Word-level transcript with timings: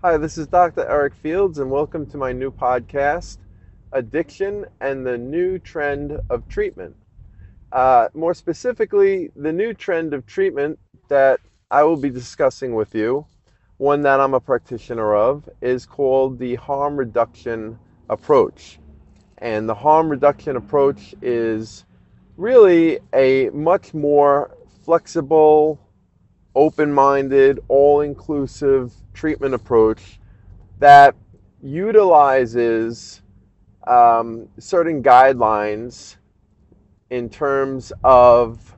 Hi, 0.00 0.16
this 0.16 0.38
is 0.38 0.46
Dr. 0.46 0.88
Eric 0.88 1.12
Fields, 1.16 1.58
and 1.58 1.72
welcome 1.72 2.06
to 2.06 2.16
my 2.16 2.30
new 2.30 2.52
podcast, 2.52 3.38
Addiction 3.90 4.64
and 4.80 5.04
the 5.04 5.18
New 5.18 5.58
Trend 5.58 6.20
of 6.30 6.46
Treatment. 6.46 6.94
Uh, 7.72 8.06
more 8.14 8.32
specifically, 8.32 9.32
the 9.34 9.52
new 9.52 9.74
trend 9.74 10.14
of 10.14 10.24
treatment 10.24 10.78
that 11.08 11.40
I 11.72 11.82
will 11.82 11.96
be 11.96 12.10
discussing 12.10 12.76
with 12.76 12.94
you, 12.94 13.26
one 13.78 14.02
that 14.02 14.20
I'm 14.20 14.34
a 14.34 14.40
practitioner 14.40 15.16
of, 15.16 15.48
is 15.60 15.84
called 15.84 16.38
the 16.38 16.54
harm 16.54 16.96
reduction 16.96 17.76
approach. 18.08 18.78
And 19.38 19.68
the 19.68 19.74
harm 19.74 20.08
reduction 20.08 20.54
approach 20.54 21.12
is 21.20 21.86
really 22.36 23.00
a 23.12 23.50
much 23.50 23.94
more 23.94 24.56
flexible, 24.84 25.80
open 26.58 26.92
minded, 26.92 27.60
all 27.68 28.00
inclusive 28.00 28.92
treatment 29.14 29.54
approach 29.54 30.18
that 30.80 31.14
utilizes 31.62 33.22
um, 33.86 34.48
certain 34.58 35.00
guidelines 35.00 36.16
in 37.10 37.30
terms 37.30 37.92
of 38.02 38.74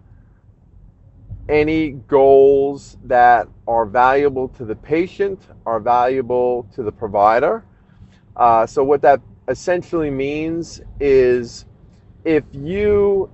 any 1.48 1.92
goals 2.06 2.98
that 3.04 3.48
are 3.66 3.86
valuable 3.86 4.48
to 4.48 4.66
the 4.66 4.76
patient, 4.76 5.40
are 5.64 5.80
valuable 5.80 6.68
to 6.74 6.82
the 6.82 6.92
provider. 6.92 7.64
Uh, 8.36 8.66
so, 8.66 8.84
what 8.84 9.00
that 9.00 9.22
essentially 9.48 10.10
means 10.10 10.82
is 11.00 11.64
if 12.24 12.44
you 12.52 13.30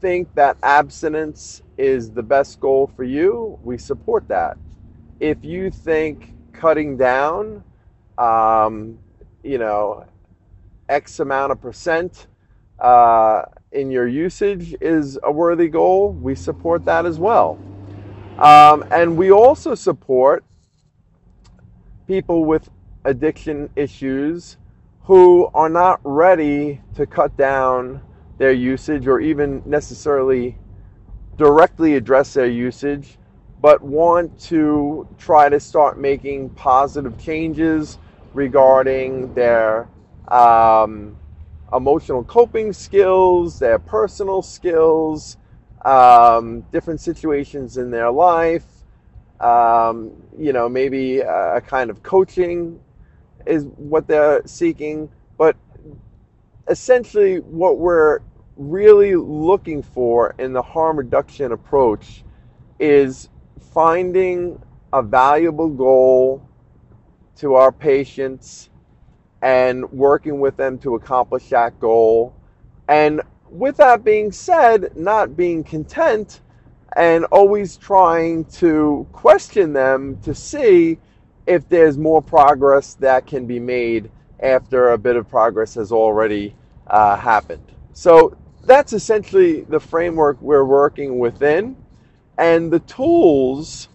think 0.00 0.34
that 0.34 0.56
abstinence 0.62 1.62
is 1.80 2.10
the 2.10 2.22
best 2.22 2.60
goal 2.60 2.90
for 2.94 3.04
you, 3.04 3.58
we 3.62 3.78
support 3.78 4.28
that. 4.28 4.58
If 5.18 5.42
you 5.44 5.70
think 5.70 6.34
cutting 6.52 6.98
down, 6.98 7.64
um, 8.18 8.98
you 9.42 9.56
know, 9.56 10.04
X 10.90 11.20
amount 11.20 11.52
of 11.52 11.60
percent 11.60 12.26
uh, 12.78 13.42
in 13.72 13.90
your 13.90 14.06
usage 14.06 14.76
is 14.80 15.18
a 15.22 15.32
worthy 15.32 15.68
goal, 15.68 16.12
we 16.12 16.34
support 16.34 16.84
that 16.84 17.06
as 17.06 17.18
well. 17.18 17.58
Um, 18.38 18.84
and 18.90 19.16
we 19.16 19.32
also 19.32 19.74
support 19.74 20.44
people 22.06 22.44
with 22.44 22.68
addiction 23.04 23.70
issues 23.74 24.58
who 25.04 25.48
are 25.54 25.70
not 25.70 26.00
ready 26.04 26.82
to 26.94 27.06
cut 27.06 27.36
down 27.38 28.02
their 28.36 28.52
usage 28.52 29.06
or 29.06 29.20
even 29.20 29.62
necessarily 29.64 30.58
directly 31.40 31.94
address 31.94 32.34
their 32.34 32.46
usage, 32.46 33.16
but 33.62 33.80
want 33.80 34.38
to 34.38 35.08
try 35.16 35.48
to 35.48 35.58
start 35.58 35.98
making 35.98 36.50
positive 36.50 37.16
changes 37.18 37.96
regarding 38.34 39.32
their 39.32 39.88
um, 40.28 41.16
emotional 41.72 42.22
coping 42.24 42.74
skills, 42.74 43.58
their 43.58 43.78
personal 43.78 44.42
skills, 44.42 45.38
um, 45.86 46.60
different 46.72 47.00
situations 47.00 47.78
in 47.78 47.90
their 47.90 48.10
life. 48.10 48.66
Um, 49.40 50.12
you 50.38 50.52
know, 50.52 50.68
maybe 50.68 51.20
a 51.20 51.62
kind 51.66 51.88
of 51.88 52.02
coaching 52.02 52.78
is 53.46 53.64
what 53.78 54.06
they're 54.06 54.42
seeking. 54.44 55.08
But 55.38 55.56
essentially, 56.68 57.38
what 57.38 57.78
we're 57.78 58.20
really 58.60 59.16
looking 59.16 59.82
for 59.82 60.34
in 60.38 60.52
the 60.52 60.60
harm 60.60 60.98
reduction 60.98 61.52
approach 61.52 62.22
is 62.78 63.30
finding 63.72 64.60
a 64.92 65.02
valuable 65.02 65.70
goal 65.70 66.46
to 67.36 67.54
our 67.54 67.72
patients 67.72 68.68
and 69.40 69.90
working 69.90 70.40
with 70.40 70.58
them 70.58 70.78
to 70.78 70.94
accomplish 70.94 71.48
that 71.48 71.80
goal. 71.80 72.34
And 72.86 73.22
with 73.48 73.78
that 73.78 74.04
being 74.04 74.30
said, 74.30 74.94
not 74.94 75.38
being 75.38 75.64
content 75.64 76.42
and 76.96 77.24
always 77.26 77.78
trying 77.78 78.44
to 78.44 79.06
question 79.12 79.72
them 79.72 80.18
to 80.20 80.34
see 80.34 80.98
if 81.46 81.66
there's 81.70 81.96
more 81.96 82.20
progress 82.20 82.92
that 82.94 83.26
can 83.26 83.46
be 83.46 83.58
made 83.58 84.10
after 84.40 84.90
a 84.90 84.98
bit 84.98 85.16
of 85.16 85.30
progress 85.30 85.74
has 85.74 85.92
already 85.92 86.54
uh, 86.88 87.16
happened. 87.16 87.64
So 87.94 88.36
that's 88.70 88.92
essentially 88.92 89.62
the 89.62 89.80
framework 89.80 90.40
we're 90.40 90.64
working 90.64 91.18
within. 91.18 91.76
And 92.38 92.70
the 92.70 92.78
tools 92.78 93.88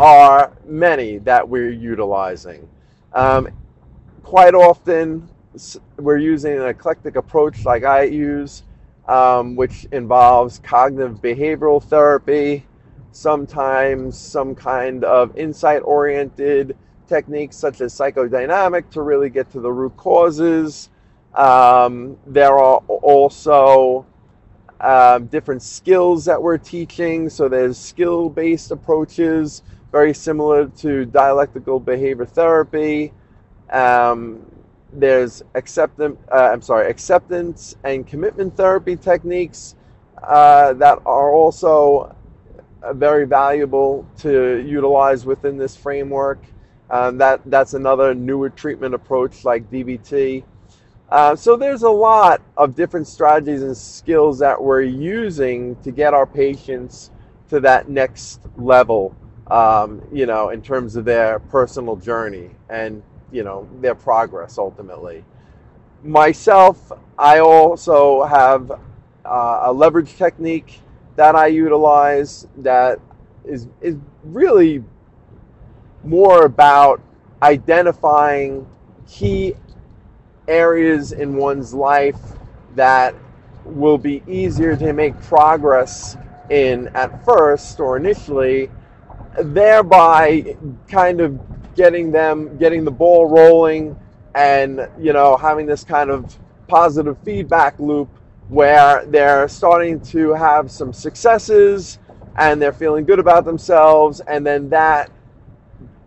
are 0.00 0.52
many 0.66 1.18
that 1.18 1.48
we're 1.48 1.70
utilizing. 1.70 2.68
Um, 3.12 3.48
quite 4.24 4.54
often, 4.54 5.28
we're 5.96 6.18
using 6.18 6.58
an 6.58 6.66
eclectic 6.66 7.14
approach 7.14 7.64
like 7.64 7.84
I 7.84 8.02
use, 8.02 8.64
um, 9.06 9.54
which 9.54 9.86
involves 9.92 10.58
cognitive 10.58 11.22
behavioral 11.22 11.80
therapy, 11.80 12.66
sometimes 13.12 14.18
some 14.18 14.56
kind 14.56 15.04
of 15.04 15.36
insight 15.36 15.82
oriented 15.84 16.76
techniques 17.06 17.56
such 17.56 17.80
as 17.80 17.94
psychodynamic 17.94 18.90
to 18.90 19.02
really 19.02 19.30
get 19.30 19.52
to 19.52 19.60
the 19.60 19.70
root 19.70 19.96
causes. 19.96 20.88
Um, 21.34 22.16
there 22.26 22.58
are 22.58 22.78
also 22.86 24.06
um, 24.80 25.26
different 25.26 25.62
skills 25.62 26.24
that 26.24 26.42
we're 26.42 26.58
teaching. 26.58 27.28
So 27.28 27.48
there's 27.48 27.78
skill 27.78 28.28
based 28.28 28.70
approaches, 28.70 29.62
very 29.92 30.14
similar 30.14 30.66
to 30.78 31.04
dialectical 31.04 31.78
behavior 31.78 32.26
therapy. 32.26 33.12
Um, 33.70 34.44
there's 34.92 35.42
acceptance, 35.54 36.18
uh, 36.32 36.50
I'm 36.52 36.62
sorry, 36.62 36.90
acceptance 36.90 37.76
and 37.84 38.06
commitment 38.06 38.56
therapy 38.56 38.96
techniques 38.96 39.76
uh, 40.22 40.72
that 40.74 40.98
are 41.06 41.32
also 41.32 42.14
uh, 42.82 42.92
very 42.94 43.26
valuable 43.26 44.06
to 44.18 44.64
utilize 44.66 45.24
within 45.24 45.56
this 45.56 45.76
framework. 45.76 46.42
Um, 46.90 47.18
that 47.18 47.40
that's 47.46 47.74
another 47.74 48.14
newer 48.14 48.50
treatment 48.50 48.94
approach 48.94 49.44
like 49.44 49.70
DBT. 49.70 50.42
Uh, 51.10 51.34
so 51.34 51.56
there's 51.56 51.82
a 51.82 51.90
lot 51.90 52.40
of 52.56 52.76
different 52.76 53.06
strategies 53.06 53.62
and 53.62 53.76
skills 53.76 54.38
that 54.38 54.60
we're 54.62 54.82
using 54.82 55.74
to 55.82 55.90
get 55.90 56.14
our 56.14 56.26
patients 56.26 57.10
to 57.48 57.58
that 57.58 57.88
next 57.88 58.40
level, 58.56 59.16
um, 59.48 60.00
you 60.12 60.24
know, 60.24 60.50
in 60.50 60.62
terms 60.62 60.94
of 60.94 61.04
their 61.04 61.40
personal 61.40 61.96
journey 61.96 62.50
and, 62.68 63.02
you 63.32 63.42
know, 63.42 63.68
their 63.80 63.96
progress 63.96 64.56
ultimately. 64.56 65.24
Myself, 66.04 66.92
I 67.18 67.40
also 67.40 68.22
have 68.22 68.70
uh, 69.24 69.62
a 69.64 69.72
leverage 69.72 70.14
technique 70.16 70.80
that 71.16 71.34
I 71.34 71.48
utilize 71.48 72.46
that 72.58 73.00
is, 73.44 73.66
is 73.80 73.96
really 74.22 74.84
more 76.04 76.44
about 76.44 77.02
identifying 77.42 78.64
key 79.08 79.54
areas 80.48 81.12
in 81.12 81.36
one's 81.36 81.72
life 81.74 82.18
that 82.74 83.14
will 83.64 83.98
be 83.98 84.22
easier 84.26 84.76
to 84.76 84.92
make 84.92 85.20
progress 85.22 86.16
in 86.50 86.88
at 86.94 87.24
first 87.24 87.80
or 87.80 87.96
initially, 87.96 88.70
thereby 89.38 90.56
kind 90.88 91.20
of 91.20 91.38
getting 91.76 92.10
them, 92.10 92.56
getting 92.58 92.84
the 92.84 92.90
ball 92.90 93.26
rolling 93.26 93.96
and, 94.34 94.88
you 94.98 95.12
know, 95.12 95.36
having 95.36 95.66
this 95.66 95.84
kind 95.84 96.10
of 96.10 96.36
positive 96.68 97.16
feedback 97.24 97.78
loop 97.78 98.08
where 98.48 99.04
they're 99.06 99.48
starting 99.48 100.00
to 100.00 100.32
have 100.34 100.70
some 100.70 100.92
successes 100.92 101.98
and 102.36 102.60
they're 102.60 102.72
feeling 102.72 103.04
good 103.04 103.18
about 103.18 103.44
themselves 103.44 104.20
and 104.20 104.44
then 104.46 104.68
that 104.68 105.10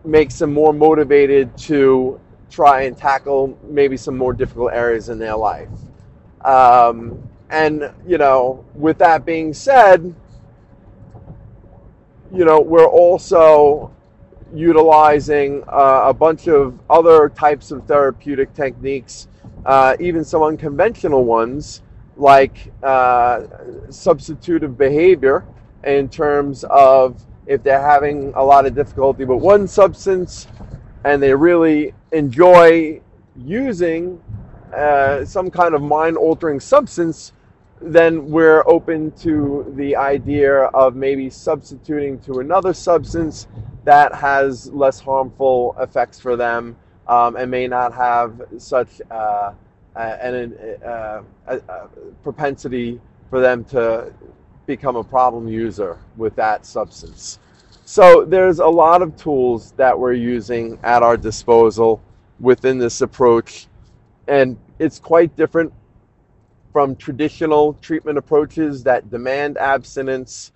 makes 0.03 0.39
them 0.39 0.53
more 0.53 0.73
motivated 0.73 1.55
to 1.57 2.19
try 2.53 2.83
and 2.83 2.95
tackle 2.95 3.57
maybe 3.63 3.97
some 3.97 4.15
more 4.15 4.31
difficult 4.31 4.71
areas 4.73 5.09
in 5.09 5.17
their 5.17 5.35
life. 5.35 5.69
Um, 6.45 7.27
and, 7.49 7.91
you 8.05 8.19
know, 8.19 8.63
with 8.75 8.99
that 8.99 9.25
being 9.25 9.53
said, 9.53 10.13
you 12.31 12.45
know, 12.45 12.59
we're 12.59 12.85
also 12.85 13.91
utilizing 14.53 15.63
uh, 15.67 16.03
a 16.05 16.13
bunch 16.13 16.47
of 16.47 16.79
other 16.89 17.29
types 17.29 17.71
of 17.71 17.85
therapeutic 17.85 18.53
techniques, 18.53 19.27
uh, 19.65 19.95
even 19.99 20.23
some 20.23 20.43
unconventional 20.43 21.23
ones, 21.25 21.81
like 22.17 22.71
uh, 22.83 23.43
substitutive 23.89 24.77
behavior 24.77 25.43
in 25.83 26.07
terms 26.07 26.63
of 26.65 27.23
if 27.47 27.63
they're 27.63 27.81
having 27.81 28.31
a 28.35 28.43
lot 28.43 28.67
of 28.67 28.75
difficulty 28.75 29.25
with 29.25 29.41
one 29.41 29.67
substance 29.67 30.47
and 31.03 31.21
they 31.21 31.33
really 31.33 31.93
enjoy 32.13 33.01
using 33.35 34.21
uh, 34.73 35.25
some 35.25 35.49
kind 35.51 35.75
of 35.75 35.81
mind 35.81 36.15
altering 36.17 36.59
substance, 36.59 37.33
then 37.81 38.29
we're 38.29 38.63
open 38.67 39.11
to 39.11 39.71
the 39.75 39.95
idea 39.95 40.63
of 40.65 40.95
maybe 40.95 41.29
substituting 41.29 42.19
to 42.19 42.39
another 42.39 42.73
substance 42.73 43.47
that 43.83 44.13
has 44.15 44.71
less 44.71 44.99
harmful 44.99 45.75
effects 45.79 46.19
for 46.19 46.35
them 46.37 46.75
um, 47.07 47.35
and 47.35 47.51
may 47.51 47.67
not 47.67 47.93
have 47.93 48.41
such 48.57 49.01
uh, 49.11 49.51
an, 49.95 50.55
uh, 50.85 51.21
a, 51.47 51.57
a 51.57 51.87
propensity 52.23 53.01
for 53.29 53.41
them 53.41 53.63
to 53.65 54.13
become 54.65 54.95
a 54.95 55.03
problem 55.03 55.47
user 55.47 55.97
with 56.15 56.35
that 56.35 56.65
substance. 56.65 57.39
So 57.93 58.25
there's 58.25 58.57
a 58.57 58.65
lot 58.65 59.03
of 59.03 59.15
tools 59.17 59.73
that 59.73 59.99
we're 59.99 60.13
using 60.13 60.79
at 60.81 61.03
our 61.03 61.15
disposal 61.15 62.01
within 62.39 62.79
this 62.79 63.01
approach, 63.01 63.67
and 64.27 64.57
it's 64.79 64.97
quite 64.97 65.35
different 65.35 65.71
from 66.71 66.95
traditional 66.95 67.75
treatment 67.83 68.17
approaches 68.17 68.81
that 68.85 69.11
demand 69.11 69.59
abstinence, 69.59 70.53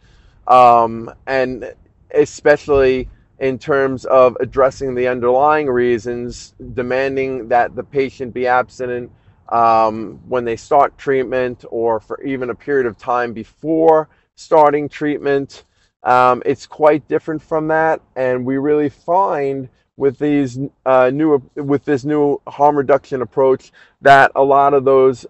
um, 0.48 1.14
and 1.28 1.76
especially 2.10 3.08
in 3.38 3.60
terms 3.60 4.06
of 4.06 4.36
addressing 4.40 4.96
the 4.96 5.08
underlying 5.08 5.68
reasons, 5.68 6.56
demanding 6.74 7.50
that 7.50 7.76
the 7.76 7.84
patient 7.84 8.34
be 8.34 8.48
abstinent 8.48 9.12
um, 9.50 10.20
when 10.28 10.44
they 10.44 10.56
start 10.56 10.98
treatment 10.98 11.66
or 11.70 12.00
for 12.00 12.20
even 12.24 12.50
a 12.50 12.56
period 12.56 12.88
of 12.88 12.98
time 12.98 13.32
before 13.32 14.10
starting 14.34 14.90
treatment. 14.90 15.66
Um, 16.04 16.42
it's 16.46 16.66
quite 16.66 17.08
different 17.08 17.42
from 17.42 17.68
that, 17.70 18.02
and 18.16 18.46
we 18.46 18.58
really 18.58 18.90
find 18.90 19.70
with 19.98 20.20
these 20.20 20.60
uh, 20.86 21.10
new 21.14 21.42
with 21.56 21.84
this 21.84 22.06
new 22.06 22.40
harm 22.48 22.78
reduction 22.78 23.22
approach 23.22 23.72
that 24.02 24.32
a 24.36 24.44
lot 24.44 24.74
of 24.74 24.86
those 24.86 25.26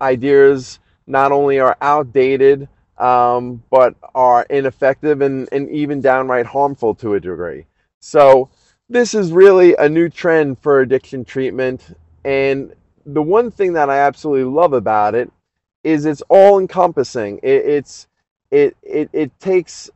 ideas 0.00 0.78
not 1.06 1.32
only 1.32 1.58
are 1.58 1.76
outdated 1.80 2.68
um, 2.98 3.62
but 3.70 3.96
are 4.14 4.46
ineffective 4.48 5.20
and, 5.20 5.48
and 5.50 5.68
even 5.70 6.00
downright 6.00 6.46
harmful 6.46 6.94
to 6.94 7.14
a 7.14 7.20
degree. 7.20 7.66
So 7.98 8.48
this 8.88 9.12
is 9.14 9.32
really 9.32 9.74
a 9.78 9.88
new 9.88 10.08
trend 10.08 10.58
for 10.60 10.80
addiction 10.80 11.24
treatment, 11.24 11.96
and 12.24 12.72
the 13.04 13.22
one 13.22 13.50
thing 13.50 13.72
that 13.72 13.90
I 13.90 13.98
absolutely 13.98 14.44
love 14.44 14.72
about 14.72 15.14
it 15.14 15.30
is 15.82 16.06
it's 16.06 16.22
all 16.28 16.60
encompassing. 16.60 17.40
It, 17.42 17.66
it's 17.66 18.06
it, 18.52 18.76
it 18.82 19.10
it 19.12 19.40
takes 19.40 19.90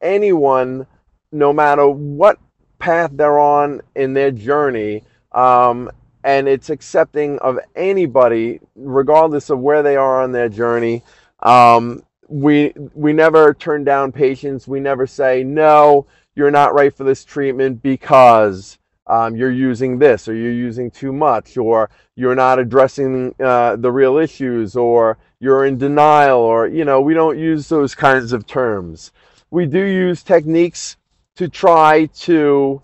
anyone, 0.00 0.86
no 1.32 1.52
matter 1.52 1.88
what 1.88 2.38
path 2.78 3.10
they're 3.14 3.38
on 3.38 3.82
in 3.94 4.14
their 4.14 4.30
journey, 4.30 5.02
um, 5.32 5.90
and 6.24 6.48
it's 6.48 6.70
accepting 6.70 7.38
of 7.38 7.58
anybody, 7.74 8.60
regardless 8.74 9.50
of 9.50 9.60
where 9.60 9.82
they 9.82 9.96
are 9.96 10.22
on 10.22 10.32
their 10.32 10.48
journey. 10.48 11.02
Um, 11.40 12.02
we 12.28 12.72
we 12.94 13.12
never 13.12 13.54
turn 13.54 13.84
down 13.84 14.10
patients. 14.10 14.66
We 14.66 14.80
never 14.80 15.06
say 15.06 15.44
no, 15.44 16.06
you're 16.34 16.50
not 16.50 16.74
right 16.74 16.94
for 16.94 17.04
this 17.04 17.24
treatment 17.24 17.82
because 17.82 18.78
um, 19.06 19.36
you're 19.36 19.52
using 19.52 19.98
this 19.98 20.28
or 20.28 20.34
you're 20.34 20.52
using 20.52 20.90
too 20.90 21.12
much 21.12 21.56
or 21.56 21.90
you're 22.16 22.34
not 22.34 22.58
addressing 22.58 23.34
uh, 23.40 23.76
the 23.76 23.90
real 23.90 24.16
issues 24.16 24.76
or 24.76 25.18
you're 25.38 25.66
in 25.66 25.78
denial 25.78 26.40
or 26.40 26.66
you 26.66 26.84
know 26.84 27.00
we 27.00 27.14
don't 27.14 27.38
use 27.38 27.68
those 27.68 27.94
kinds 27.94 28.32
of 28.32 28.46
terms 28.46 29.12
we 29.50 29.66
do 29.66 29.82
use 29.82 30.22
techniques 30.22 30.96
to 31.36 31.48
try 31.48 32.06
to 32.06 32.80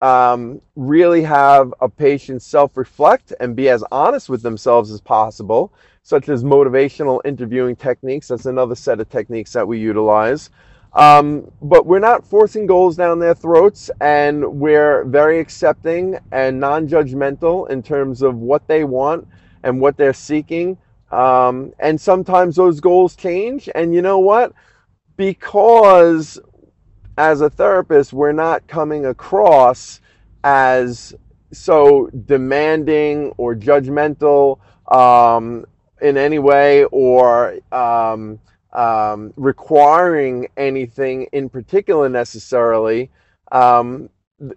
um, 0.00 0.60
really 0.74 1.22
have 1.22 1.72
a 1.80 1.88
patient 1.88 2.42
self-reflect 2.42 3.32
and 3.40 3.54
be 3.54 3.68
as 3.68 3.84
honest 3.92 4.28
with 4.28 4.42
themselves 4.42 4.90
as 4.90 5.00
possible 5.00 5.72
such 6.02 6.28
as 6.28 6.42
motivational 6.42 7.20
interviewing 7.24 7.76
techniques 7.76 8.28
that's 8.28 8.46
another 8.46 8.74
set 8.74 8.98
of 8.98 9.08
techniques 9.08 9.52
that 9.52 9.66
we 9.66 9.78
utilize 9.78 10.50
um, 10.94 11.50
but 11.62 11.86
we're 11.86 12.00
not 12.00 12.26
forcing 12.26 12.66
goals 12.66 12.96
down 12.96 13.18
their 13.18 13.34
throats, 13.34 13.90
and 14.00 14.60
we're 14.60 15.04
very 15.04 15.40
accepting 15.40 16.18
and 16.32 16.60
non 16.60 16.86
judgmental 16.86 17.68
in 17.70 17.82
terms 17.82 18.20
of 18.20 18.36
what 18.36 18.66
they 18.66 18.84
want 18.84 19.26
and 19.62 19.80
what 19.80 19.96
they're 19.96 20.12
seeking. 20.12 20.76
Um, 21.10 21.72
and 21.78 21.98
sometimes 22.00 22.56
those 22.56 22.80
goals 22.80 23.16
change. 23.16 23.68
And 23.74 23.94
you 23.94 24.02
know 24.02 24.18
what? 24.18 24.52
Because 25.16 26.38
as 27.18 27.40
a 27.40 27.50
therapist, 27.50 28.12
we're 28.12 28.32
not 28.32 28.66
coming 28.66 29.06
across 29.06 30.00
as 30.44 31.14
so 31.52 32.08
demanding 32.26 33.32
or 33.36 33.54
judgmental 33.54 34.58
um, 34.90 35.64
in 36.00 36.16
any 36.16 36.38
way 36.38 36.84
or. 36.84 37.58
Um, 37.70 38.40
um, 38.72 39.32
requiring 39.36 40.48
anything 40.56 41.26
in 41.32 41.48
particular 41.48 42.08
necessarily, 42.08 43.10
um, 43.50 44.08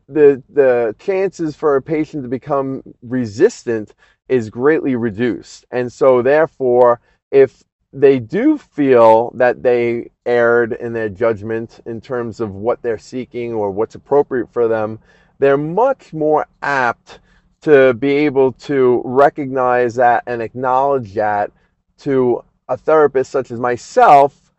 the 0.08 0.42
the 0.50 0.96
chances 1.00 1.56
for 1.56 1.76
a 1.76 1.82
patient 1.82 2.24
to 2.24 2.30
become 2.30 2.82
resistant 3.02 3.94
is 4.30 4.50
greatly 4.50 4.96
reduced. 4.96 5.66
And 5.72 5.92
so, 5.92 6.22
therefore, 6.22 7.02
if 7.32 7.64
they 7.96 8.20
do 8.20 8.58
feel 8.58 9.32
that 9.36 9.64
they 9.64 10.12
erred 10.26 10.74
in 10.74 10.92
their 10.92 11.08
judgment 11.08 11.80
in 11.86 12.02
terms 12.02 12.42
of 12.42 12.54
what 12.54 12.82
they're 12.82 12.98
seeking 12.98 13.54
or 13.54 13.72
what's 13.72 13.96
appropriate 13.96 14.52
for 14.52 14.68
them, 14.68 15.00
they're 15.40 15.58
much 15.58 16.12
more 16.12 16.46
apt 16.62 17.20
to 17.62 17.94
be 17.94 18.12
able 18.12 18.52
to 18.52 19.02
recognize 19.06 19.96
that 19.96 20.24
and 20.28 20.42
acknowledge 20.42 21.14
that 21.14 21.52
to 21.98 22.44
a 22.68 22.76
therapist 22.76 23.32
such 23.32 23.50
as 23.50 23.62
myself 23.62 24.52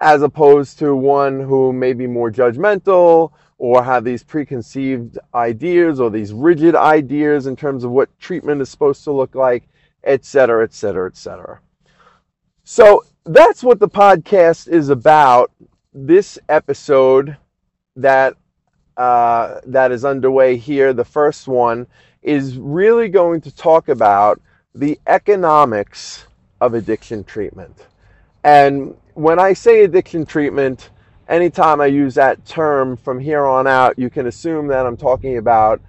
as 0.00 0.22
opposed 0.22 0.78
to 0.78 0.94
one 0.94 1.40
who 1.40 1.72
may 1.72 1.92
be 1.92 2.06
more 2.06 2.30
judgmental 2.30 3.32
or 3.58 3.82
have 3.82 4.04
these 4.04 4.22
preconceived 4.22 5.18
ideas 5.34 5.98
or 5.98 6.10
these 6.10 6.32
rigid 6.32 6.76
ideas 6.76 7.48
in 7.48 7.56
terms 7.56 7.82
of 7.82 7.90
what 7.90 8.08
treatment 8.20 8.60
is 8.62 8.68
supposed 8.68 9.02
to 9.02 9.10
look 9.10 9.34
like, 9.34 9.68
et 10.04 10.24
cetera, 10.24 10.62
et 10.62 10.72
cetera, 10.72 11.08
et 11.08 11.16
cetera. 11.16 11.60
So 12.64 13.04
that's 13.24 13.62
what 13.62 13.80
the 13.80 13.88
podcast 13.88 14.68
is 14.68 14.88
about. 14.88 15.50
This 15.92 16.38
episode 16.48 17.36
that 17.96 18.36
uh, 18.96 19.60
that 19.66 19.90
is 19.90 20.04
underway 20.04 20.56
here, 20.56 20.92
the 20.92 21.04
first 21.04 21.48
one, 21.48 21.86
is 22.22 22.58
really 22.58 23.08
going 23.08 23.40
to 23.40 23.54
talk 23.54 23.88
about 23.88 24.40
the 24.74 24.98
economics 25.06 26.26
of 26.60 26.74
addiction 26.74 27.24
treatment. 27.24 27.86
And 28.44 28.94
when 29.14 29.38
I 29.38 29.54
say 29.54 29.82
addiction 29.82 30.24
treatment, 30.24 30.90
anytime 31.28 31.80
I 31.80 31.86
use 31.86 32.14
that 32.14 32.44
term 32.46 32.96
from 32.96 33.18
here 33.18 33.44
on 33.44 33.66
out, 33.66 33.98
you 33.98 34.08
can 34.08 34.26
assume 34.26 34.68
that 34.68 34.86
I'm 34.86 34.96
talking 34.96 35.38
about 35.38 35.80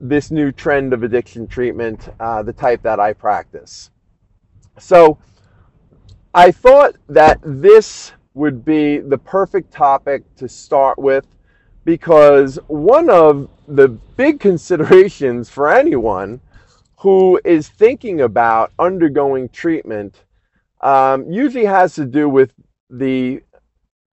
this 0.00 0.30
new 0.30 0.50
trend 0.50 0.92
of 0.92 1.02
addiction 1.02 1.46
treatment, 1.46 2.08
uh, 2.18 2.42
the 2.42 2.52
type 2.52 2.82
that 2.82 2.98
I 2.98 3.12
practice. 3.12 3.90
So 4.78 5.18
I 6.34 6.52
thought 6.52 6.94
that 7.08 7.40
this 7.42 8.12
would 8.34 8.64
be 8.64 8.98
the 8.98 9.18
perfect 9.18 9.72
topic 9.72 10.22
to 10.36 10.48
start 10.48 10.96
with 10.96 11.26
because 11.84 12.56
one 12.68 13.10
of 13.10 13.48
the 13.66 13.88
big 13.88 14.38
considerations 14.48 15.50
for 15.50 15.72
anyone 15.72 16.40
who 16.98 17.40
is 17.44 17.68
thinking 17.68 18.20
about 18.20 18.72
undergoing 18.78 19.48
treatment 19.48 20.22
um, 20.82 21.30
usually 21.30 21.64
has 21.64 21.94
to 21.94 22.04
do 22.04 22.28
with 22.28 22.52
the 22.90 23.42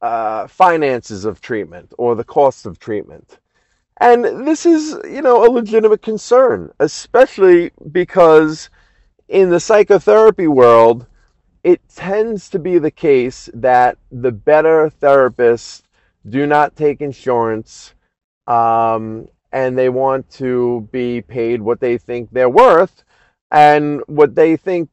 uh, 0.01 0.47
finances 0.47 1.25
of 1.25 1.39
treatment 1.41 1.93
or 1.97 2.15
the 2.15 2.23
cost 2.23 2.65
of 2.65 2.79
treatment. 2.79 3.39
And 3.99 4.47
this 4.47 4.65
is, 4.65 4.97
you 5.05 5.21
know, 5.21 5.45
a 5.45 5.49
legitimate 5.51 6.01
concern, 6.01 6.71
especially 6.79 7.71
because 7.91 8.69
in 9.27 9.49
the 9.49 9.59
psychotherapy 9.59 10.47
world, 10.47 11.07
it 11.67 11.81
tends 11.93 12.49
to 12.49 12.59
be 12.59 12.79
the 12.79 12.89
case 12.89 13.49
that 13.53 13.97
the 14.09 14.31
better 14.31 14.89
therapists 15.01 15.81
do 16.29 16.47
not 16.47 16.77
take 16.77 17.01
insurance 17.01 17.93
um, 18.47 19.27
and 19.51 19.77
they 19.77 19.89
want 19.89 20.29
to 20.29 20.87
be 20.93 21.21
paid 21.21 21.61
what 21.61 21.81
they 21.81 21.97
think 21.97 22.29
they're 22.31 22.49
worth. 22.49 23.03
And 23.51 24.01
what 24.07 24.33
they 24.33 24.55
think 24.55 24.89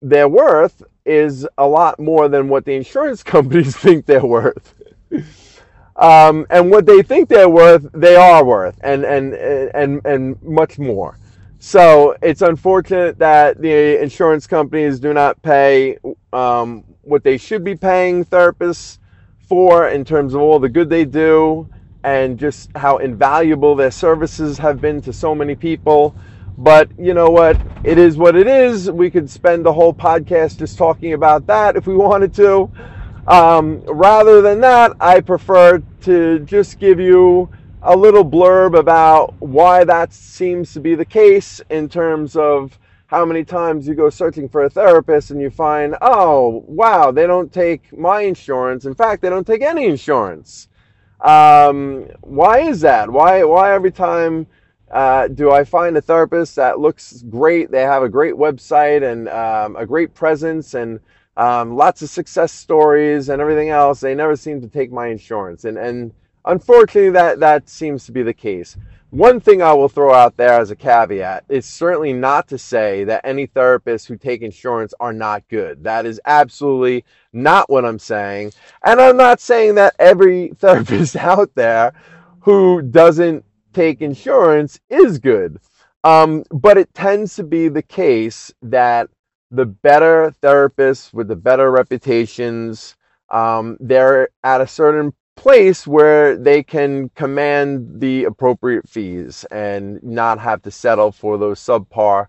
they're 0.00 0.26
worth 0.26 0.82
is 1.04 1.46
a 1.58 1.66
lot 1.66 2.00
more 2.00 2.30
than 2.30 2.48
what 2.48 2.64
the 2.64 2.72
insurance 2.72 3.22
companies 3.34 3.76
think 3.76 4.06
they're 4.06 4.24
worth. 4.24 4.74
um, 5.96 6.46
and 6.48 6.70
what 6.70 6.86
they 6.86 7.02
think 7.02 7.28
they're 7.28 7.50
worth, 7.50 7.86
they 7.92 8.16
are 8.16 8.42
worth, 8.42 8.80
and 8.82 9.04
and 9.04 9.34
and 9.34 10.00
and 10.06 10.42
much 10.42 10.78
more. 10.78 11.18
So 11.66 12.14
it's 12.20 12.42
unfortunate 12.42 13.18
that 13.20 13.58
the 13.58 14.00
insurance 14.00 14.46
companies 14.46 15.00
do 15.00 15.14
not 15.14 15.40
pay 15.40 15.96
um, 16.30 16.84
what 17.00 17.24
they 17.24 17.38
should 17.38 17.64
be 17.64 17.74
paying 17.74 18.26
therapists 18.26 18.98
for 19.48 19.88
in 19.88 20.04
terms 20.04 20.34
of 20.34 20.42
all 20.42 20.58
the 20.58 20.68
good 20.68 20.90
they 20.90 21.06
do 21.06 21.66
and 22.04 22.38
just 22.38 22.68
how 22.76 22.98
invaluable 22.98 23.74
their 23.74 23.90
services 23.90 24.58
have 24.58 24.82
been 24.82 25.00
to 25.00 25.12
so 25.14 25.34
many 25.34 25.54
people. 25.54 26.14
But 26.58 26.90
you 26.98 27.14
know 27.14 27.30
what? 27.30 27.58
It 27.82 27.96
is 27.96 28.18
what 28.18 28.36
it 28.36 28.46
is. 28.46 28.90
We 28.90 29.10
could 29.10 29.30
spend 29.30 29.64
the 29.64 29.72
whole 29.72 29.94
podcast 29.94 30.58
just 30.58 30.76
talking 30.76 31.14
about 31.14 31.46
that 31.46 31.76
if 31.76 31.86
we 31.86 31.96
wanted 31.96 32.34
to. 32.34 32.70
Um, 33.26 33.80
rather 33.86 34.42
than 34.42 34.60
that, 34.60 34.92
I 35.00 35.22
prefer 35.22 35.82
to 36.02 36.40
just 36.40 36.78
give 36.78 37.00
you 37.00 37.48
a 37.84 37.94
little 37.94 38.24
blurb 38.24 38.78
about 38.78 39.34
why 39.40 39.84
that 39.84 40.10
seems 40.12 40.72
to 40.72 40.80
be 40.80 40.94
the 40.94 41.04
case 41.04 41.60
in 41.68 41.86
terms 41.86 42.34
of 42.34 42.78
how 43.08 43.26
many 43.26 43.44
times 43.44 43.86
you 43.86 43.94
go 43.94 44.08
searching 44.08 44.48
for 44.48 44.64
a 44.64 44.70
therapist 44.70 45.30
and 45.30 45.40
you 45.40 45.50
find, 45.50 45.94
oh, 46.00 46.64
wow, 46.66 47.10
they 47.10 47.26
don't 47.26 47.52
take 47.52 47.96
my 47.96 48.22
insurance. 48.22 48.86
In 48.86 48.94
fact, 48.94 49.20
they 49.20 49.28
don't 49.28 49.46
take 49.46 49.60
any 49.60 49.84
insurance. 49.84 50.68
Um, 51.20 52.08
why 52.22 52.60
is 52.60 52.80
that? 52.80 53.10
Why, 53.10 53.44
why 53.44 53.74
every 53.74 53.92
time 53.92 54.46
uh, 54.90 55.28
do 55.28 55.50
I 55.50 55.64
find 55.64 55.94
a 55.98 56.00
therapist 56.00 56.56
that 56.56 56.80
looks 56.80 57.22
great? 57.28 57.70
They 57.70 57.82
have 57.82 58.02
a 58.02 58.08
great 58.08 58.34
website 58.34 59.02
and 59.02 59.28
um, 59.28 59.76
a 59.76 59.84
great 59.84 60.14
presence 60.14 60.72
and 60.72 61.00
um, 61.36 61.76
lots 61.76 62.00
of 62.00 62.08
success 62.08 62.50
stories 62.50 63.28
and 63.28 63.42
everything 63.42 63.68
else. 63.68 64.00
They 64.00 64.14
never 64.14 64.36
seem 64.36 64.62
to 64.62 64.68
take 64.68 64.90
my 64.90 65.08
insurance. 65.08 65.66
And, 65.66 65.76
and 65.76 66.12
unfortunately, 66.44 67.10
that, 67.10 67.40
that 67.40 67.68
seems 67.68 68.06
to 68.06 68.12
be 68.12 68.22
the 68.22 68.34
case. 68.34 68.76
One 69.10 69.38
thing 69.38 69.62
I 69.62 69.72
will 69.72 69.88
throw 69.88 70.12
out 70.12 70.36
there 70.36 70.60
as 70.60 70.72
a 70.72 70.76
caveat 70.76 71.44
is 71.48 71.66
certainly 71.66 72.12
not 72.12 72.48
to 72.48 72.58
say 72.58 73.04
that 73.04 73.20
any 73.22 73.46
therapists 73.46 74.06
who 74.06 74.16
take 74.16 74.42
insurance 74.42 74.92
are 74.98 75.12
not 75.12 75.46
good. 75.48 75.84
That 75.84 76.04
is 76.04 76.20
absolutely 76.24 77.04
not 77.32 77.70
what 77.70 77.84
I'm 77.84 78.00
saying. 78.00 78.54
And 78.84 79.00
I'm 79.00 79.16
not 79.16 79.38
saying 79.38 79.76
that 79.76 79.94
every 80.00 80.48
therapist 80.58 81.14
out 81.14 81.54
there 81.54 81.92
who 82.40 82.82
doesn't 82.82 83.44
take 83.72 84.02
insurance 84.02 84.80
is 84.90 85.20
good. 85.20 85.60
Um, 86.02 86.42
but 86.50 86.76
it 86.76 86.92
tends 86.92 87.36
to 87.36 87.44
be 87.44 87.68
the 87.68 87.82
case 87.82 88.52
that 88.62 89.08
the 89.52 89.64
better 89.64 90.34
therapists 90.42 91.14
with 91.14 91.28
the 91.28 91.36
better 91.36 91.70
reputations, 91.70 92.96
um, 93.30 93.76
they're 93.78 94.28
at 94.42 94.60
a 94.60 94.66
certain 94.66 95.14
place 95.36 95.86
where 95.86 96.36
they 96.36 96.62
can 96.62 97.08
command 97.10 98.00
the 98.00 98.24
appropriate 98.24 98.88
fees 98.88 99.44
and 99.50 100.02
not 100.02 100.38
have 100.38 100.62
to 100.62 100.70
settle 100.70 101.12
for 101.12 101.38
those 101.38 101.60
subpar 101.60 102.26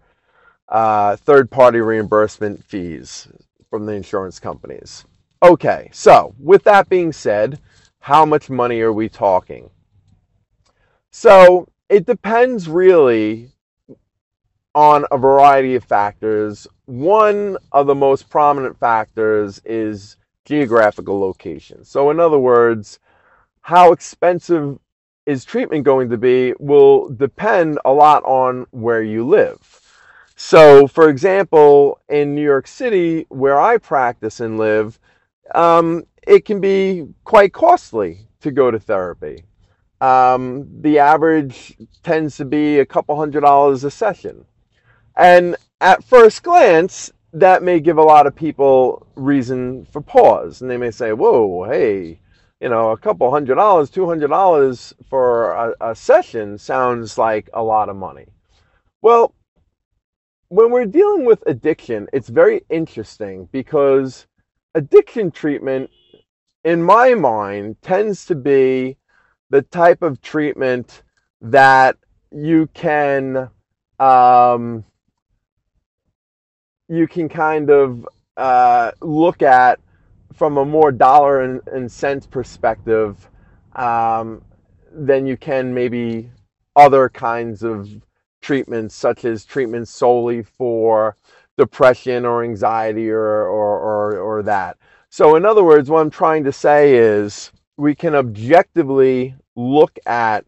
uh, 0.69 1.15
third 1.17 1.49
party 1.49 1.79
reimbursement 1.79 2.63
fees 2.63 3.27
from 3.69 3.85
the 3.85 3.93
insurance 3.93 4.39
companies. 4.39 5.05
Okay, 5.43 5.89
so 5.93 6.33
with 6.39 6.63
that 6.63 6.89
being 6.89 7.11
said, 7.11 7.59
how 7.99 8.25
much 8.25 8.49
money 8.49 8.81
are 8.81 8.93
we 8.93 9.09
talking? 9.09 9.69
So 11.11 11.67
it 11.89 12.05
depends 12.05 12.67
really 12.67 13.51
on 14.73 15.05
a 15.11 15.17
variety 15.17 15.75
of 15.75 15.83
factors. 15.83 16.67
One 16.85 17.57
of 17.71 17.87
the 17.87 17.95
most 17.95 18.29
prominent 18.29 18.77
factors 18.79 19.61
is 19.65 20.17
geographical 20.45 21.19
location. 21.19 21.83
So, 21.83 22.09
in 22.11 22.19
other 22.19 22.39
words, 22.39 22.99
how 23.61 23.91
expensive 23.91 24.79
is 25.25 25.43
treatment 25.43 25.83
going 25.83 26.09
to 26.09 26.17
be 26.17 26.53
will 26.59 27.09
depend 27.09 27.79
a 27.83 27.91
lot 27.91 28.23
on 28.23 28.65
where 28.71 29.01
you 29.01 29.27
live. 29.27 29.81
So, 30.35 30.85
for 30.87 31.09
example, 31.09 31.99
in 32.09 32.35
New 32.35 32.43
York 32.43 32.67
City, 32.67 33.25
where 33.29 33.59
I 33.59 33.77
practice 33.77 34.39
and 34.39 34.57
live, 34.57 34.99
um, 35.53 36.03
it 36.27 36.45
can 36.45 36.59
be 36.59 37.07
quite 37.23 37.53
costly 37.53 38.27
to 38.41 38.51
go 38.51 38.69
to 38.69 38.79
therapy. 38.79 39.45
Um, 40.01 40.67
the 40.81 40.99
average 40.99 41.75
tends 42.03 42.37
to 42.37 42.45
be 42.45 42.79
a 42.79 42.85
couple 42.85 43.15
hundred 43.15 43.41
dollars 43.41 43.83
a 43.83 43.91
session. 43.91 44.45
And 45.15 45.55
at 45.79 46.03
first 46.03 46.43
glance, 46.43 47.11
that 47.35 47.63
may 47.63 47.81
give 47.81 47.97
a 47.97 48.03
lot 48.03 48.27
of 48.27 48.35
people 48.35 49.05
reason 49.15 49.85
for 49.91 50.01
pause. 50.01 50.61
And 50.61 50.71
they 50.71 50.77
may 50.77 50.89
say, 50.89 51.11
whoa, 51.11 51.65
hey, 51.69 52.19
you 52.61 52.69
know, 52.69 52.91
a 52.91 52.97
couple 52.97 53.29
hundred 53.29 53.55
dollars, 53.55 53.89
two 53.89 54.07
hundred 54.07 54.29
dollars 54.29 54.93
for 55.09 55.51
a, 55.51 55.75
a, 55.81 55.95
session 55.95 56.57
sounds 56.57 57.17
like 57.17 57.49
a 57.53 57.61
lot 57.61 57.89
of 57.89 57.97
money. 57.97 58.27
Well, 59.01 59.35
when 60.47 60.71
we're 60.71 60.85
dealing 60.85 61.25
with 61.25 61.43
addiction, 61.45 62.07
it's 62.13 62.29
very 62.29 62.61
interesting 62.69 63.49
because 63.51 64.27
addiction 64.73 65.29
treatment, 65.29 65.89
in 66.63 66.81
my 66.81 67.15
mind, 67.15 67.75
tends 67.81 68.25
to 68.27 68.35
be 68.35 68.95
the 69.49 69.61
type 69.61 70.01
of 70.01 70.21
treatment 70.21 71.03
that 71.41 71.97
you 72.31 72.67
can 72.73 73.49
um, 73.99 74.85
you 76.87 77.07
can 77.07 77.29
kind 77.29 77.69
of 77.69 78.07
uh, 78.37 78.91
look 79.01 79.41
at 79.41 79.79
from 80.33 80.57
a 80.57 80.65
more 80.65 80.91
dollar 80.91 81.41
and, 81.41 81.61
and 81.67 81.91
cents 81.91 82.27
perspective 82.27 83.29
um, 83.75 84.41
than 84.91 85.25
you 85.25 85.37
can 85.37 85.73
maybe 85.73 86.29
other 86.75 87.09
kinds 87.09 87.63
of 87.63 87.89
treatments, 88.41 88.93
such 88.93 89.25
as 89.25 89.45
treatments 89.45 89.91
solely 89.91 90.43
for 90.43 91.15
depression 91.57 92.25
or 92.25 92.43
anxiety 92.43 93.09
or, 93.09 93.19
or, 93.19 93.79
or, 93.79 94.19
or 94.19 94.43
that. 94.43 94.77
So, 95.09 95.35
in 95.35 95.45
other 95.45 95.63
words, 95.63 95.89
what 95.89 96.01
I'm 96.01 96.09
trying 96.09 96.43
to 96.43 96.51
say 96.51 96.95
is 96.95 97.51
we 97.77 97.95
can 97.95 98.15
objectively 98.15 99.35
look 99.55 99.97
at 100.05 100.45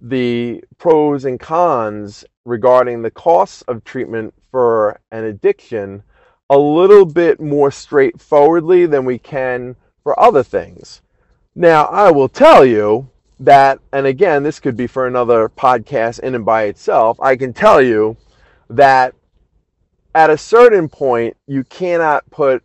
the 0.00 0.62
pros 0.78 1.24
and 1.24 1.40
cons 1.40 2.24
regarding 2.44 3.02
the 3.02 3.10
costs 3.10 3.62
of 3.62 3.82
treatment 3.84 4.32
for 4.58 5.00
an 5.12 5.22
addiction 5.22 6.02
a 6.50 6.58
little 6.58 7.04
bit 7.04 7.40
more 7.40 7.70
straightforwardly 7.70 8.86
than 8.86 9.04
we 9.04 9.16
can 9.16 9.76
for 10.02 10.18
other 10.18 10.42
things. 10.42 11.00
Now, 11.54 11.84
I 11.84 12.10
will 12.10 12.28
tell 12.28 12.64
you 12.64 13.08
that, 13.38 13.78
and 13.92 14.04
again, 14.04 14.42
this 14.42 14.58
could 14.58 14.76
be 14.76 14.88
for 14.88 15.06
another 15.06 15.48
podcast 15.48 16.18
in 16.18 16.34
and 16.34 16.44
by 16.44 16.64
itself, 16.64 17.20
I 17.20 17.36
can 17.36 17.52
tell 17.52 17.80
you 17.80 18.16
that 18.68 19.14
at 20.12 20.28
a 20.28 20.36
certain 20.36 20.88
point, 20.88 21.36
you 21.46 21.62
cannot 21.62 22.28
put 22.32 22.64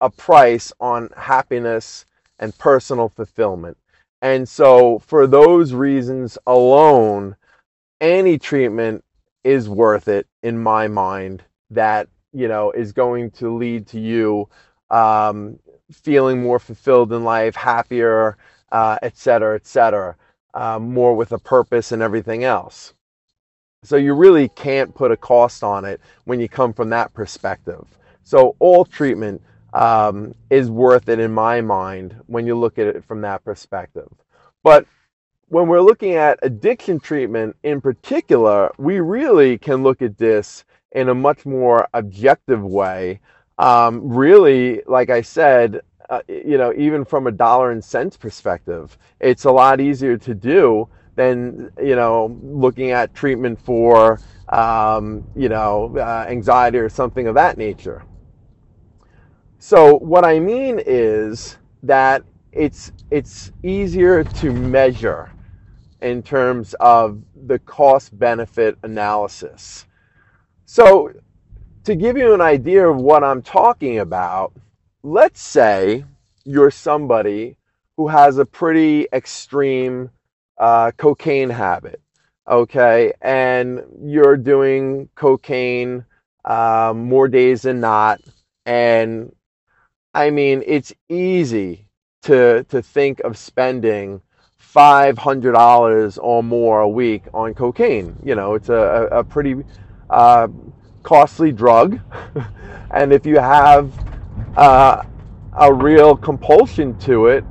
a 0.00 0.08
price 0.08 0.72
on 0.80 1.10
happiness 1.18 2.06
and 2.38 2.56
personal 2.56 3.10
fulfillment. 3.10 3.76
And 4.22 4.48
so, 4.48 5.00
for 5.00 5.26
those 5.26 5.74
reasons 5.74 6.38
alone, 6.46 7.36
any 8.00 8.38
treatment 8.38 9.04
is 9.44 9.68
worth 9.68 10.08
it 10.08 10.26
in 10.46 10.56
my 10.62 10.86
mind 10.88 11.42
that 11.70 12.08
you 12.32 12.48
know 12.48 12.70
is 12.72 12.92
going 12.92 13.30
to 13.30 13.46
lead 13.56 13.86
to 13.86 14.00
you 14.00 14.48
um, 14.90 15.58
feeling 15.90 16.42
more 16.42 16.58
fulfilled 16.58 17.12
in 17.12 17.24
life 17.24 17.54
happier 17.56 18.36
uh, 18.72 18.96
et 19.02 19.16
cetera 19.16 19.54
et 19.56 19.66
cetera 19.66 20.16
uh, 20.56 20.78
more 20.78 21.14
with 21.14 21.32
a 21.32 21.38
purpose 21.38 21.92
and 21.92 22.02
everything 22.02 22.42
else. 22.44 22.94
So 23.84 23.96
you 23.96 24.14
really 24.14 24.48
can't 24.48 24.94
put 24.94 25.12
a 25.12 25.16
cost 25.16 25.62
on 25.62 25.84
it 25.84 26.00
when 26.24 26.40
you 26.40 26.48
come 26.48 26.72
from 26.72 26.90
that 26.90 27.12
perspective. 27.12 27.86
So 28.22 28.56
all 28.58 28.84
treatment 28.84 29.42
um, 29.74 30.34
is 30.50 30.70
worth 30.70 31.08
it 31.08 31.20
in 31.20 31.32
my 31.32 31.60
mind 31.60 32.16
when 32.26 32.46
you 32.46 32.58
look 32.58 32.78
at 32.78 32.86
it 32.86 33.04
from 33.04 33.20
that 33.20 33.44
perspective. 33.44 34.08
But 34.64 34.86
when 35.48 35.68
we're 35.68 35.80
looking 35.80 36.14
at 36.14 36.38
addiction 36.42 36.98
treatment 36.98 37.56
in 37.62 37.80
particular, 37.80 38.72
we 38.78 39.00
really 39.00 39.56
can 39.58 39.82
look 39.82 40.02
at 40.02 40.18
this 40.18 40.64
in 40.92 41.08
a 41.08 41.14
much 41.14 41.46
more 41.46 41.86
objective 41.94 42.62
way. 42.64 43.20
Um, 43.58 44.08
really, 44.08 44.82
like 44.86 45.08
I 45.08 45.22
said, 45.22 45.82
uh, 46.10 46.20
you 46.28 46.58
know, 46.58 46.72
even 46.76 47.04
from 47.04 47.26
a 47.26 47.32
dollar 47.32 47.70
and 47.70 47.82
cents 47.82 48.16
perspective, 48.16 48.98
it's 49.20 49.44
a 49.44 49.50
lot 49.50 49.80
easier 49.80 50.16
to 50.18 50.34
do 50.34 50.88
than 51.14 51.70
you 51.82 51.96
know 51.96 52.38
looking 52.42 52.90
at 52.90 53.14
treatment 53.14 53.60
for 53.60 54.20
um, 54.50 55.24
you 55.34 55.48
know 55.48 55.96
uh, 55.96 56.26
anxiety 56.28 56.78
or 56.78 56.88
something 56.88 57.26
of 57.26 57.34
that 57.34 57.56
nature. 57.56 58.04
So 59.58 59.96
what 59.98 60.24
I 60.24 60.38
mean 60.38 60.80
is 60.84 61.56
that 61.82 62.22
it's 62.52 62.92
it's 63.10 63.52
easier 63.62 64.22
to 64.22 64.52
measure 64.52 65.30
in 66.06 66.22
terms 66.22 66.72
of 66.78 67.20
the 67.46 67.58
cost 67.58 68.16
benefit 68.16 68.78
analysis. 68.84 69.86
So, 70.64 71.12
to 71.82 71.96
give 71.96 72.16
you 72.16 72.32
an 72.32 72.40
idea 72.40 72.88
of 72.88 72.96
what 72.96 73.24
I'm 73.24 73.42
talking 73.42 73.98
about, 73.98 74.52
let's 75.02 75.40
say 75.40 76.04
you're 76.44 76.70
somebody 76.70 77.56
who 77.96 78.06
has 78.06 78.38
a 78.38 78.44
pretty 78.44 79.08
extreme 79.12 80.10
uh, 80.58 80.92
cocaine 80.96 81.50
habit, 81.50 82.00
okay, 82.48 83.12
and 83.20 83.82
you're 84.00 84.36
doing 84.36 85.08
cocaine 85.16 86.04
uh, 86.44 86.92
more 86.94 87.26
days 87.26 87.62
than 87.62 87.80
not, 87.80 88.20
and 88.64 89.34
I 90.14 90.30
mean, 90.30 90.62
it's 90.66 90.92
easy 91.08 91.88
to 92.22 92.64
to 92.68 92.80
think 92.80 93.20
of 93.20 93.36
spending 93.36 94.22
$500 94.76 96.18
or 96.22 96.42
more 96.42 96.80
a 96.80 96.88
week 96.88 97.24
on 97.32 97.54
cocaine. 97.54 98.14
You 98.22 98.34
know, 98.34 98.54
it's 98.54 98.68
a, 98.68 99.08
a 99.10 99.24
pretty 99.24 99.64
uh, 100.10 100.48
costly 101.02 101.50
drug. 101.50 101.98
and 102.90 103.10
if 103.12 103.24
you 103.24 103.38
have 103.38 103.90
uh, 104.56 105.02
a 105.54 105.72
real 105.72 106.14
compulsion 106.14 106.98
to 107.00 107.28
it, 107.28 107.42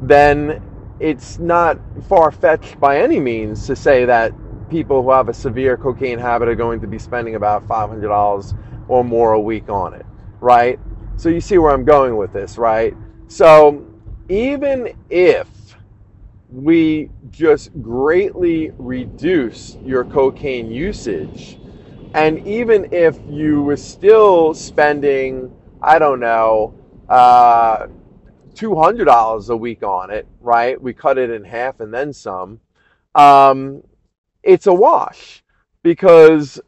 then 0.00 0.60
it's 0.98 1.38
not 1.38 1.78
far 2.08 2.32
fetched 2.32 2.80
by 2.80 3.00
any 3.00 3.20
means 3.20 3.64
to 3.68 3.76
say 3.76 4.04
that 4.04 4.32
people 4.68 5.02
who 5.04 5.12
have 5.12 5.28
a 5.28 5.34
severe 5.34 5.76
cocaine 5.76 6.18
habit 6.18 6.48
are 6.48 6.56
going 6.56 6.80
to 6.80 6.88
be 6.88 6.98
spending 6.98 7.36
about 7.36 7.66
$500 7.68 8.58
or 8.88 9.04
more 9.04 9.34
a 9.34 9.40
week 9.40 9.68
on 9.68 9.94
it, 9.94 10.04
right? 10.40 10.80
So 11.16 11.28
you 11.28 11.40
see 11.40 11.58
where 11.58 11.72
I'm 11.72 11.84
going 11.84 12.16
with 12.16 12.32
this, 12.32 12.58
right? 12.58 12.96
So 13.28 13.86
even 14.28 14.94
if 15.10 15.48
we 16.52 17.08
just 17.30 17.70
greatly 17.80 18.72
reduce 18.78 19.76
your 19.84 20.04
cocaine 20.04 20.70
usage, 20.70 21.58
and 22.14 22.46
even 22.46 22.92
if 22.92 23.18
you 23.28 23.62
were 23.62 23.76
still 23.76 24.52
spending, 24.52 25.50
I 25.80 25.98
don't 25.98 26.20
know, 26.20 26.74
uh, 27.08 27.86
$200 28.54 29.48
a 29.48 29.56
week 29.56 29.82
on 29.82 30.10
it, 30.10 30.26
right? 30.40 30.80
We 30.80 30.92
cut 30.92 31.16
it 31.16 31.30
in 31.30 31.42
half 31.42 31.80
and 31.80 31.92
then 31.92 32.12
some. 32.12 32.60
Um, 33.14 33.82
it's 34.42 34.66
a 34.66 34.74
wash 34.74 35.42
because 35.82 36.60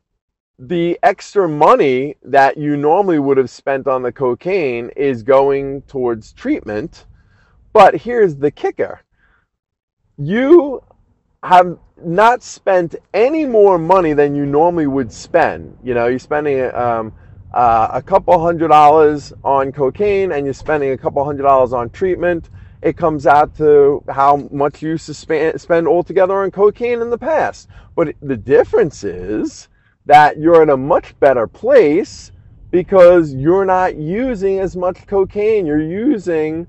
the 0.58 0.98
extra 1.02 1.48
money 1.48 2.16
that 2.22 2.56
you 2.56 2.76
normally 2.76 3.18
would 3.18 3.36
have 3.36 3.50
spent 3.50 3.86
on 3.86 4.02
the 4.02 4.12
cocaine 4.12 4.90
is 4.96 5.22
going 5.22 5.82
towards 5.82 6.32
treatment. 6.32 7.06
But 7.72 7.96
here's 7.96 8.36
the 8.36 8.50
kicker 8.50 9.02
you 10.18 10.82
have 11.42 11.78
not 12.02 12.42
spent 12.42 12.96
any 13.12 13.44
more 13.44 13.78
money 13.78 14.12
than 14.12 14.34
you 14.34 14.46
normally 14.46 14.86
would 14.86 15.12
spend. 15.12 15.76
You 15.82 15.94
know, 15.94 16.06
you're 16.06 16.18
spending 16.18 16.60
um, 16.74 17.12
uh, 17.52 17.88
a 17.92 18.02
couple 18.02 18.38
hundred 18.40 18.68
dollars 18.68 19.32
on 19.44 19.72
cocaine 19.72 20.32
and 20.32 20.44
you're 20.44 20.54
spending 20.54 20.90
a 20.90 20.98
couple 20.98 21.24
hundred 21.24 21.42
dollars 21.42 21.72
on 21.72 21.90
treatment. 21.90 22.50
It 22.82 22.96
comes 22.96 23.26
out 23.26 23.56
to 23.56 24.02
how 24.08 24.48
much 24.50 24.82
you 24.82 24.98
spend 24.98 25.88
altogether 25.88 26.42
on 26.42 26.50
cocaine 26.50 27.00
in 27.00 27.10
the 27.10 27.18
past. 27.18 27.68
But 27.96 28.14
the 28.20 28.36
difference 28.36 29.04
is 29.04 29.68
that 30.06 30.38
you're 30.38 30.62
in 30.62 30.70
a 30.70 30.76
much 30.76 31.18
better 31.18 31.46
place 31.46 32.32
because 32.70 33.32
you're 33.32 33.64
not 33.64 33.96
using 33.96 34.58
as 34.58 34.76
much 34.76 35.06
cocaine. 35.06 35.64
You're 35.64 35.80
using 35.80 36.66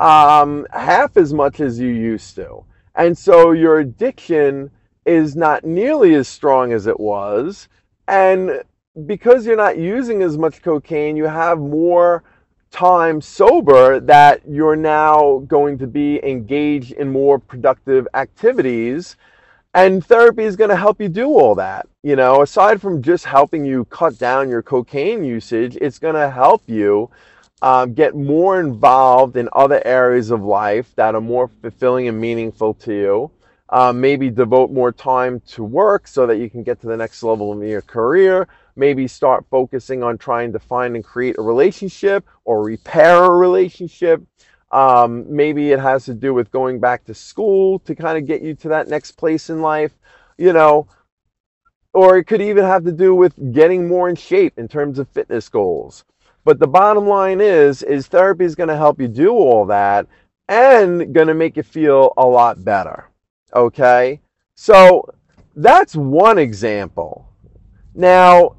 um, 0.00 0.66
half 0.72 1.16
as 1.16 1.34
much 1.34 1.60
as 1.60 1.78
you 1.78 1.88
used 1.88 2.34
to. 2.36 2.64
And 2.98 3.16
so 3.16 3.52
your 3.52 3.78
addiction 3.78 4.70
is 5.06 5.36
not 5.36 5.64
nearly 5.64 6.14
as 6.14 6.28
strong 6.28 6.72
as 6.72 6.86
it 6.86 6.98
was. 6.98 7.68
And 8.08 8.62
because 9.06 9.46
you're 9.46 9.56
not 9.56 9.78
using 9.78 10.22
as 10.22 10.36
much 10.36 10.60
cocaine, 10.62 11.16
you 11.16 11.24
have 11.24 11.58
more 11.58 12.24
time 12.70 13.20
sober 13.20 14.00
that 14.00 14.42
you're 14.46 14.76
now 14.76 15.38
going 15.46 15.78
to 15.78 15.86
be 15.86 16.20
engaged 16.22 16.92
in 16.92 17.10
more 17.10 17.38
productive 17.38 18.06
activities 18.14 19.16
and 19.74 20.04
therapy 20.04 20.44
is 20.44 20.56
going 20.56 20.70
to 20.70 20.76
help 20.76 21.00
you 21.00 21.08
do 21.08 21.28
all 21.28 21.54
that 21.54 21.88
you 22.02 22.14
know 22.14 22.42
aside 22.42 22.78
from 22.78 23.00
just 23.00 23.24
helping 23.24 23.64
you 23.64 23.86
cut 23.86 24.18
down 24.18 24.50
your 24.50 24.62
cocaine 24.62 25.24
usage 25.24 25.76
it's 25.80 25.98
going 25.98 26.14
to 26.14 26.30
help 26.30 26.62
you 26.66 27.08
um, 27.62 27.94
get 27.94 28.14
more 28.14 28.60
involved 28.60 29.36
in 29.36 29.48
other 29.52 29.82
areas 29.84 30.30
of 30.30 30.42
life 30.42 30.94
that 30.96 31.14
are 31.14 31.20
more 31.20 31.48
fulfilling 31.48 32.08
and 32.08 32.20
meaningful 32.20 32.74
to 32.74 32.92
you. 32.92 33.30
Um, 33.70 34.00
maybe 34.00 34.30
devote 34.30 34.70
more 34.70 34.92
time 34.92 35.40
to 35.48 35.62
work 35.62 36.08
so 36.08 36.26
that 36.26 36.38
you 36.38 36.48
can 36.48 36.62
get 36.62 36.80
to 36.80 36.86
the 36.86 36.96
next 36.96 37.22
level 37.22 37.52
in 37.52 37.68
your 37.68 37.82
career. 37.82 38.48
Maybe 38.76 39.06
start 39.06 39.44
focusing 39.50 40.02
on 40.02 40.16
trying 40.16 40.52
to 40.52 40.58
find 40.58 40.94
and 40.94 41.04
create 41.04 41.36
a 41.38 41.42
relationship 41.42 42.24
or 42.44 42.62
repair 42.62 43.24
a 43.24 43.30
relationship. 43.30 44.22
Um, 44.70 45.24
maybe 45.34 45.72
it 45.72 45.80
has 45.80 46.04
to 46.06 46.14
do 46.14 46.32
with 46.32 46.50
going 46.50 46.80
back 46.80 47.04
to 47.06 47.14
school 47.14 47.80
to 47.80 47.94
kind 47.94 48.16
of 48.16 48.26
get 48.26 48.40
you 48.40 48.54
to 48.54 48.68
that 48.68 48.88
next 48.88 49.12
place 49.12 49.50
in 49.50 49.60
life, 49.60 49.92
you 50.38 50.52
know, 50.52 50.86
or 51.92 52.16
it 52.16 52.24
could 52.24 52.40
even 52.40 52.64
have 52.64 52.84
to 52.84 52.92
do 52.92 53.14
with 53.14 53.52
getting 53.52 53.88
more 53.88 54.08
in 54.08 54.16
shape 54.16 54.58
in 54.58 54.68
terms 54.68 54.98
of 54.98 55.08
fitness 55.08 55.48
goals. 55.48 56.04
But 56.44 56.58
the 56.58 56.66
bottom 56.66 57.06
line 57.06 57.40
is, 57.40 57.82
is 57.82 58.06
therapy 58.06 58.44
is 58.44 58.54
going 58.54 58.68
to 58.68 58.76
help 58.76 59.00
you 59.00 59.08
do 59.08 59.32
all 59.32 59.66
that 59.66 60.06
and 60.48 61.12
going 61.12 61.26
to 61.26 61.34
make 61.34 61.56
you 61.56 61.62
feel 61.62 62.12
a 62.16 62.26
lot 62.26 62.64
better. 62.64 63.10
Okay? 63.54 64.20
So 64.54 65.08
that's 65.56 65.94
one 65.94 66.38
example. 66.38 67.28
Now, 67.94 68.56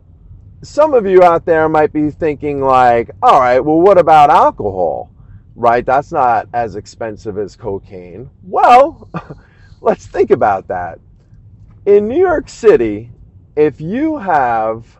some 0.61 0.93
of 0.93 1.05
you 1.05 1.23
out 1.23 1.45
there 1.45 1.69
might 1.69 1.93
be 1.93 2.11
thinking 2.11 2.61
like, 2.61 3.09
all 3.23 3.39
right, 3.39 3.59
well, 3.59 3.79
what 3.79 3.97
about 3.97 4.29
alcohol? 4.29 5.09
Right? 5.55 5.85
That's 5.85 6.11
not 6.11 6.47
as 6.53 6.75
expensive 6.75 7.37
as 7.37 7.55
cocaine. 7.55 8.29
Well, 8.43 9.09
let's 9.81 10.05
think 10.05 10.31
about 10.31 10.67
that. 10.67 10.99
In 11.85 12.07
New 12.07 12.19
York 12.19 12.49
City, 12.49 13.11
if 13.55 13.81
you 13.81 14.17
have 14.17 14.98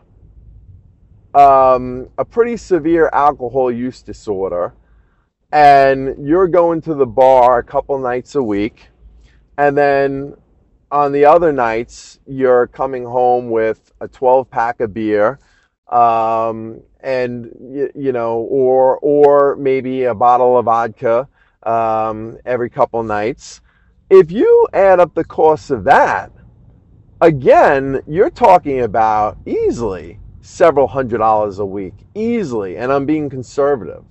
um, 1.34 2.08
a 2.18 2.24
pretty 2.24 2.56
severe 2.56 3.08
alcohol 3.12 3.70
use 3.70 4.02
disorder. 4.02 4.74
And 5.52 6.26
you're 6.26 6.48
going 6.48 6.80
to 6.82 6.94
the 6.94 7.06
bar 7.06 7.58
a 7.58 7.64
couple 7.64 7.98
nights 7.98 8.34
a 8.36 8.42
week. 8.42 8.88
And 9.58 9.76
then 9.76 10.36
on 10.90 11.12
the 11.12 11.24
other 11.24 11.52
nights 11.52 12.18
you're 12.26 12.66
coming 12.66 13.04
home 13.04 13.50
with 13.50 13.92
a 14.00 14.08
12 14.08 14.50
pack 14.50 14.80
of 14.80 14.92
beer 14.92 15.38
um, 15.88 16.80
and 17.00 17.50
you, 17.72 17.90
you, 17.94 18.12
know 18.12 18.38
or 18.38 18.98
or 18.98 19.56
maybe 19.56 20.04
a 20.04 20.14
bottle 20.14 20.58
of 20.58 20.64
vodka 20.64 21.28
um, 21.62 22.38
every 22.44 22.70
couple 22.70 23.02
nights. 23.02 23.60
If 24.08 24.30
you 24.32 24.68
add 24.72 25.00
up 25.00 25.14
the 25.14 25.24
cost 25.24 25.70
of 25.70 25.84
that 25.84 26.32
again 27.20 28.00
you're 28.08 28.30
talking 28.30 28.80
about 28.80 29.36
easily 29.46 30.18
several 30.40 30.86
hundred 30.86 31.18
dollars 31.18 31.58
a 31.58 31.64
week 31.64 31.94
easily, 32.14 32.76
and 32.76 32.92
I'm 32.92 33.06
being 33.06 33.28
conservative. 33.28 34.04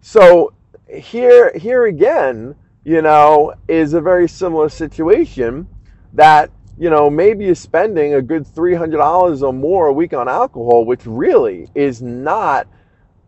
So 0.00 0.52
here, 0.88 1.52
here 1.56 1.86
again, 1.86 2.54
you 2.84 3.02
know, 3.02 3.54
is 3.68 3.94
a 3.94 4.00
very 4.00 4.28
similar 4.28 4.68
situation 4.68 5.66
that 6.14 6.50
you 6.78 6.90
know 6.90 7.08
maybe 7.10 7.44
you're 7.44 7.54
spending 7.54 8.14
a 8.14 8.22
good 8.22 8.46
three 8.46 8.74
hundred 8.74 8.98
dollars 8.98 9.42
or 9.42 9.52
more 9.52 9.88
a 9.88 9.92
week 9.92 10.12
on 10.12 10.28
alcohol, 10.28 10.84
which 10.84 11.06
really 11.06 11.68
is 11.74 12.02
not 12.02 12.66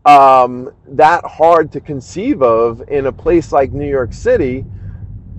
um, 0.05 0.71
that 0.87 1.23
hard 1.25 1.71
to 1.71 1.79
conceive 1.79 2.41
of 2.41 2.83
in 2.89 3.07
a 3.07 3.11
place 3.11 3.51
like 3.51 3.71
New 3.71 3.89
York 3.89 4.13
City. 4.13 4.65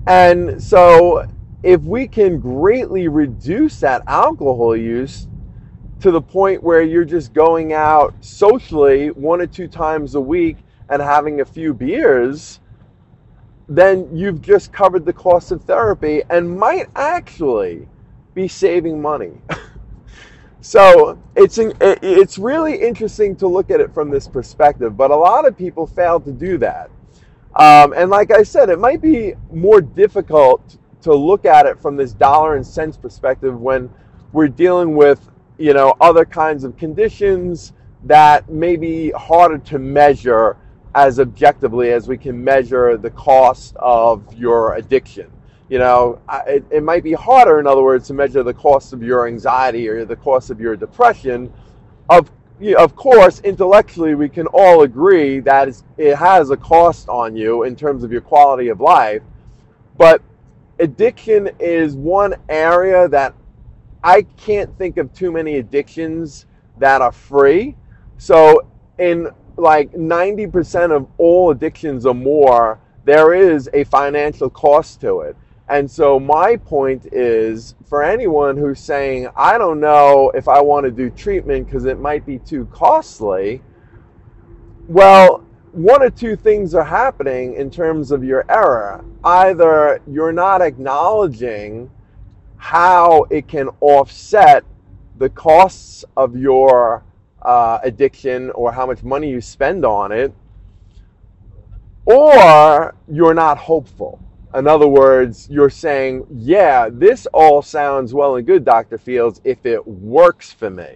And 0.07 0.61
so, 0.61 1.27
if 1.63 1.81
we 1.81 2.07
can 2.07 2.39
greatly 2.39 3.07
reduce 3.07 3.79
that 3.81 4.03
alcohol 4.07 4.75
use 4.75 5.27
to 6.01 6.11
the 6.11 6.21
point 6.21 6.61
where 6.61 6.81
you're 6.81 7.05
just 7.05 7.33
going 7.33 7.73
out 7.73 8.13
socially 8.21 9.09
one 9.11 9.41
or 9.41 9.47
two 9.47 9.67
times 9.67 10.15
a 10.15 10.21
week 10.21 10.57
and 10.89 11.01
having 11.01 11.41
a 11.41 11.45
few 11.45 11.73
beers, 11.73 12.59
then 13.67 14.07
you've 14.15 14.41
just 14.41 14.71
covered 14.71 15.05
the 15.05 15.13
cost 15.13 15.51
of 15.51 15.63
therapy 15.63 16.21
and 16.29 16.57
might 16.57 16.87
actually 16.95 17.87
be 18.33 18.47
saving 18.47 19.01
money. 19.01 19.31
so 20.61 21.19
it's 21.35 21.57
it's 21.59 22.37
really 22.37 22.75
interesting 22.75 23.35
to 23.35 23.47
look 23.47 23.71
at 23.71 23.81
it 23.81 23.93
from 23.93 24.09
this 24.09 24.27
perspective, 24.27 24.95
but 24.95 25.11
a 25.11 25.15
lot 25.15 25.47
of 25.47 25.57
people 25.57 25.87
fail 25.87 26.19
to 26.19 26.31
do 26.31 26.57
that. 26.59 26.89
Um, 27.55 27.93
and 27.93 28.11
like 28.11 28.31
I 28.31 28.43
said, 28.43 28.69
it 28.69 28.79
might 28.79 29.01
be 29.01 29.33
more 29.51 29.81
difficult 29.81 30.77
to 31.01 31.13
look 31.13 31.45
at 31.45 31.65
it 31.65 31.79
from 31.79 31.95
this 31.95 32.13
dollar 32.13 32.55
and 32.55 32.65
cents 32.65 32.97
perspective 32.97 33.59
when 33.59 33.89
we're 34.31 34.47
dealing 34.47 34.95
with 34.95 35.29
you 35.57 35.73
know, 35.73 35.95
other 35.99 36.25
kinds 36.25 36.63
of 36.63 36.77
conditions 36.77 37.73
that 38.03 38.49
may 38.49 38.75
be 38.75 39.11
harder 39.11 39.57
to 39.57 39.79
measure 39.79 40.57
as 40.95 41.19
objectively 41.19 41.91
as 41.91 42.07
we 42.07 42.17
can 42.17 42.43
measure 42.43 42.97
the 42.97 43.09
cost 43.11 43.75
of 43.77 44.33
your 44.33 44.75
addiction. 44.75 45.31
You 45.69 45.79
know, 45.79 46.19
it, 46.47 46.63
it 46.71 46.81
might 46.81 47.03
be 47.03 47.13
harder, 47.13 47.59
in 47.59 47.67
other 47.67 47.83
words, 47.83 48.07
to 48.07 48.13
measure 48.13 48.41
the 48.41 48.53
cost 48.53 48.93
of 48.93 49.03
your 49.03 49.27
anxiety 49.27 49.87
or 49.89 50.05
the 50.05 50.15
cost 50.15 50.49
of 50.49 50.61
your 50.61 50.75
depression. 50.75 51.51
Of, 52.09 52.31
of 52.77 52.95
course, 52.95 53.41
intellectually, 53.41 54.15
we 54.15 54.29
can 54.29 54.47
all 54.47 54.83
agree 54.83 55.39
that 55.41 55.69
it 55.97 56.15
has 56.15 56.51
a 56.51 56.57
cost 56.57 57.09
on 57.09 57.35
you 57.35 57.63
in 57.63 57.75
terms 57.75 58.03
of 58.03 58.11
your 58.11 58.21
quality 58.21 58.69
of 58.69 58.79
life. 58.79 59.21
But 59.97 60.21
addiction 60.79 61.49
is 61.59 61.95
one 61.95 62.35
area 62.47 63.09
that 63.09 63.33
I 64.07 64.21
can't 64.37 64.73
think 64.77 64.95
of 64.95 65.11
too 65.11 65.33
many 65.33 65.57
addictions 65.57 66.45
that 66.77 67.01
are 67.01 67.11
free. 67.11 67.75
So, 68.17 68.65
in 68.97 69.27
like 69.57 69.91
90% 69.91 70.95
of 70.95 71.09
all 71.17 71.51
addictions 71.51 72.05
or 72.05 72.15
more, 72.15 72.79
there 73.03 73.33
is 73.33 73.69
a 73.73 73.83
financial 73.83 74.49
cost 74.49 75.01
to 75.01 75.19
it. 75.19 75.35
And 75.67 75.91
so, 75.91 76.21
my 76.21 76.55
point 76.55 77.07
is 77.11 77.75
for 77.89 78.01
anyone 78.01 78.55
who's 78.55 78.79
saying, 78.79 79.27
I 79.35 79.57
don't 79.57 79.81
know 79.81 80.31
if 80.33 80.47
I 80.47 80.61
want 80.61 80.85
to 80.85 80.91
do 80.91 81.09
treatment 81.09 81.65
because 81.65 81.83
it 81.83 81.99
might 81.99 82.25
be 82.25 82.39
too 82.39 82.65
costly, 82.67 83.61
well, 84.87 85.43
one 85.73 86.01
or 86.01 86.09
two 86.09 86.37
things 86.37 86.73
are 86.73 86.85
happening 86.85 87.55
in 87.55 87.69
terms 87.69 88.11
of 88.11 88.23
your 88.23 88.45
error. 88.49 89.03
Either 89.25 89.99
you're 90.07 90.31
not 90.31 90.61
acknowledging 90.61 91.91
how 92.57 93.25
it 93.29 93.47
can 93.47 93.69
offset 93.79 94.63
the 95.17 95.29
costs 95.29 96.03
of 96.15 96.35
your 96.35 97.03
uh, 97.41 97.79
addiction 97.83 98.51
or 98.51 98.71
how 98.71 98.85
much 98.85 99.03
money 99.03 99.29
you 99.29 99.41
spend 99.41 99.85
on 99.85 100.11
it, 100.11 100.33
or 102.05 102.95
you're 103.07 103.33
not 103.33 103.57
hopeful. 103.57 104.19
In 104.55 104.67
other 104.67 104.87
words, 104.87 105.47
you're 105.49 105.69
saying, 105.69 106.25
yeah, 106.31 106.89
this 106.91 107.27
all 107.27 107.61
sounds 107.61 108.13
well 108.13 108.37
and 108.37 108.47
good, 108.47 108.65
Dr. 108.65 108.97
Fields, 108.97 109.41
if 109.43 109.65
it 109.65 109.85
works 109.85 110.51
for 110.51 110.69
me. 110.69 110.95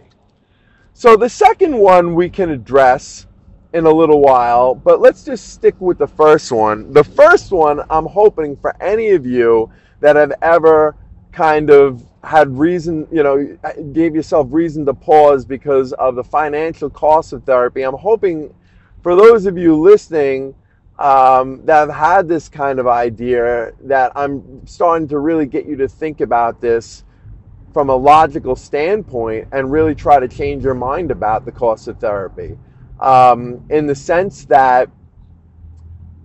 So 0.94 1.16
the 1.16 1.30
second 1.30 1.76
one 1.78 2.16
we 2.16 2.30
can 2.30 2.50
address 2.50 3.28
in 3.74 3.86
a 3.86 3.92
little 3.92 4.22
while, 4.22 4.76
but 4.76 5.00
let's 5.00 5.24
just 5.24 5.54
stick 5.54 5.76
with 5.80 5.98
the 5.98 6.08
first 6.08 6.52
one. 6.52 6.92
The 6.92 7.04
first 7.04 7.52
one, 7.52 7.82
I'm 7.90 8.06
hoping 8.06 8.58
for 8.58 8.76
any 8.82 9.12
of 9.12 9.26
you 9.26 9.72
that 10.00 10.16
have 10.16 10.34
ever 10.42 10.96
kind 11.32 11.70
of 11.70 12.04
had 12.24 12.56
reason, 12.58 13.08
you 13.12 13.24
know, 13.24 13.58
gave 13.94 14.14
yourself 14.16 14.48
reason 14.52 14.86
to 14.86 14.94
pause 14.94 15.46
because 15.46 15.94
of 15.94 16.16
the 16.16 16.24
financial 16.24 16.90
cost 16.90 17.34
of 17.34 17.44
therapy. 17.44 17.82
I'm 17.82 17.96
hoping 17.96 18.54
for 19.02 19.16
those 19.16 19.46
of 19.46 19.58
you 19.58 19.80
listening 19.80 20.54
um, 21.00 21.66
that 21.66 21.80
have 21.80 21.90
had 21.90 22.28
this 22.28 22.48
kind 22.48 22.80
of 22.80 22.88
idea 22.88 23.72
that 23.82 24.12
I'm 24.16 24.66
starting 24.68 25.08
to 25.08 25.18
really 25.18 25.48
get 25.48 25.66
you 25.66 25.76
to 25.78 25.88
think 25.88 26.22
about 26.22 26.62
this 26.62 27.04
from 27.74 27.90
a 27.90 27.96
logical 27.96 28.56
standpoint 28.56 29.48
and 29.52 29.72
really 29.72 29.96
try 29.96 30.20
to 30.20 30.28
change 30.28 30.64
your 30.64 30.74
mind 30.74 31.10
about 31.10 31.46
the 31.46 31.52
cost 31.52 31.88
of 31.88 32.00
therapy. 32.00 32.58
Um, 33.00 33.66
in 33.70 33.88
the 33.88 33.96
sense 33.96 34.46
that 34.46 34.90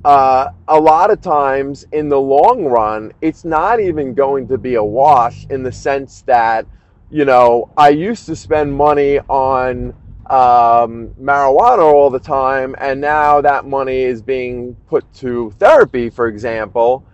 uh, 0.07 0.53
a 0.69 0.79
lot 0.79 1.11
of 1.11 1.21
times 1.21 1.85
in 1.91 2.09
the 2.09 2.21
long 2.21 2.65
run, 2.65 3.13
it's 3.21 3.45
not 3.45 3.81
even 3.81 4.15
going 4.15 4.47
to 4.47 4.57
be 4.57 4.77
a 4.77 4.85
wash 4.85 5.47
in 5.51 5.65
the 5.65 5.73
sense 5.73 6.23
that, 6.23 6.65
you 7.11 7.25
know, 7.25 7.69
I 7.77 7.89
used 7.89 8.25
to 8.27 8.37
spend 8.37 8.73
money 8.73 9.19
on 9.29 9.93
um, 10.31 11.09
marijuana 11.21 11.93
all 11.93 12.11
the 12.11 12.21
time, 12.21 12.77
and 12.79 13.01
now 13.01 13.41
that 13.41 13.67
money 13.67 14.03
is 14.03 14.23
being 14.23 14.77
put 14.87 15.13
to 15.15 15.51
therapy, 15.59 16.09
for 16.09 16.29
example. 16.29 17.05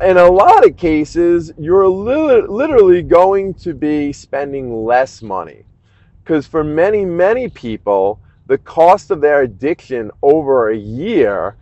In 0.00 0.16
a 0.16 0.30
lot 0.30 0.66
of 0.66 0.78
cases, 0.78 1.52
you're 1.58 1.86
li- 1.86 2.46
literally 2.48 3.02
going 3.02 3.52
to 3.54 3.74
be 3.74 4.14
spending 4.14 4.86
less 4.86 5.20
money. 5.20 5.66
Because 6.24 6.46
for 6.46 6.64
many, 6.64 7.04
many 7.04 7.48
people, 7.50 8.18
the 8.50 8.58
cost 8.58 9.12
of 9.12 9.20
their 9.20 9.42
addiction 9.42 10.10
over 10.22 10.70
a 10.70 10.76
year 10.76 11.56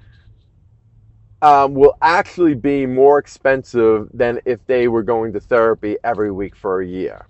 um, 1.42 1.74
will 1.74 1.94
actually 2.01 2.55
be 2.55 2.87
more 2.87 3.18
expensive 3.18 4.09
than 4.14 4.40
if 4.46 4.64
they 4.66 4.88
were 4.88 5.03
going 5.03 5.31
to 5.35 5.38
therapy 5.38 5.98
every 6.03 6.33
week 6.33 6.57
for 6.57 6.81
a 6.81 6.87
year. 6.87 7.27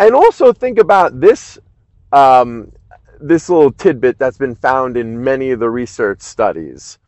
And 0.00 0.16
also 0.16 0.52
think 0.52 0.80
about 0.80 1.20
this 1.20 1.60
um, 2.10 2.72
this 3.20 3.48
little 3.48 3.70
tidbit 3.70 4.18
that's 4.18 4.38
been 4.38 4.56
found 4.56 4.96
in 4.96 5.22
many 5.22 5.52
of 5.52 5.60
the 5.60 5.70
research 5.70 6.20
studies. 6.20 6.98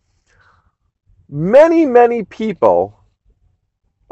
Many, 1.28 1.84
many 1.86 2.22
people 2.22 3.00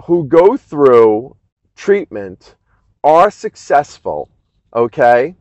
who 0.07 0.25
go 0.25 0.57
through 0.57 1.37
treatment 1.77 2.57
are 3.05 3.31
successful, 3.31 4.29
okay? 4.75 5.37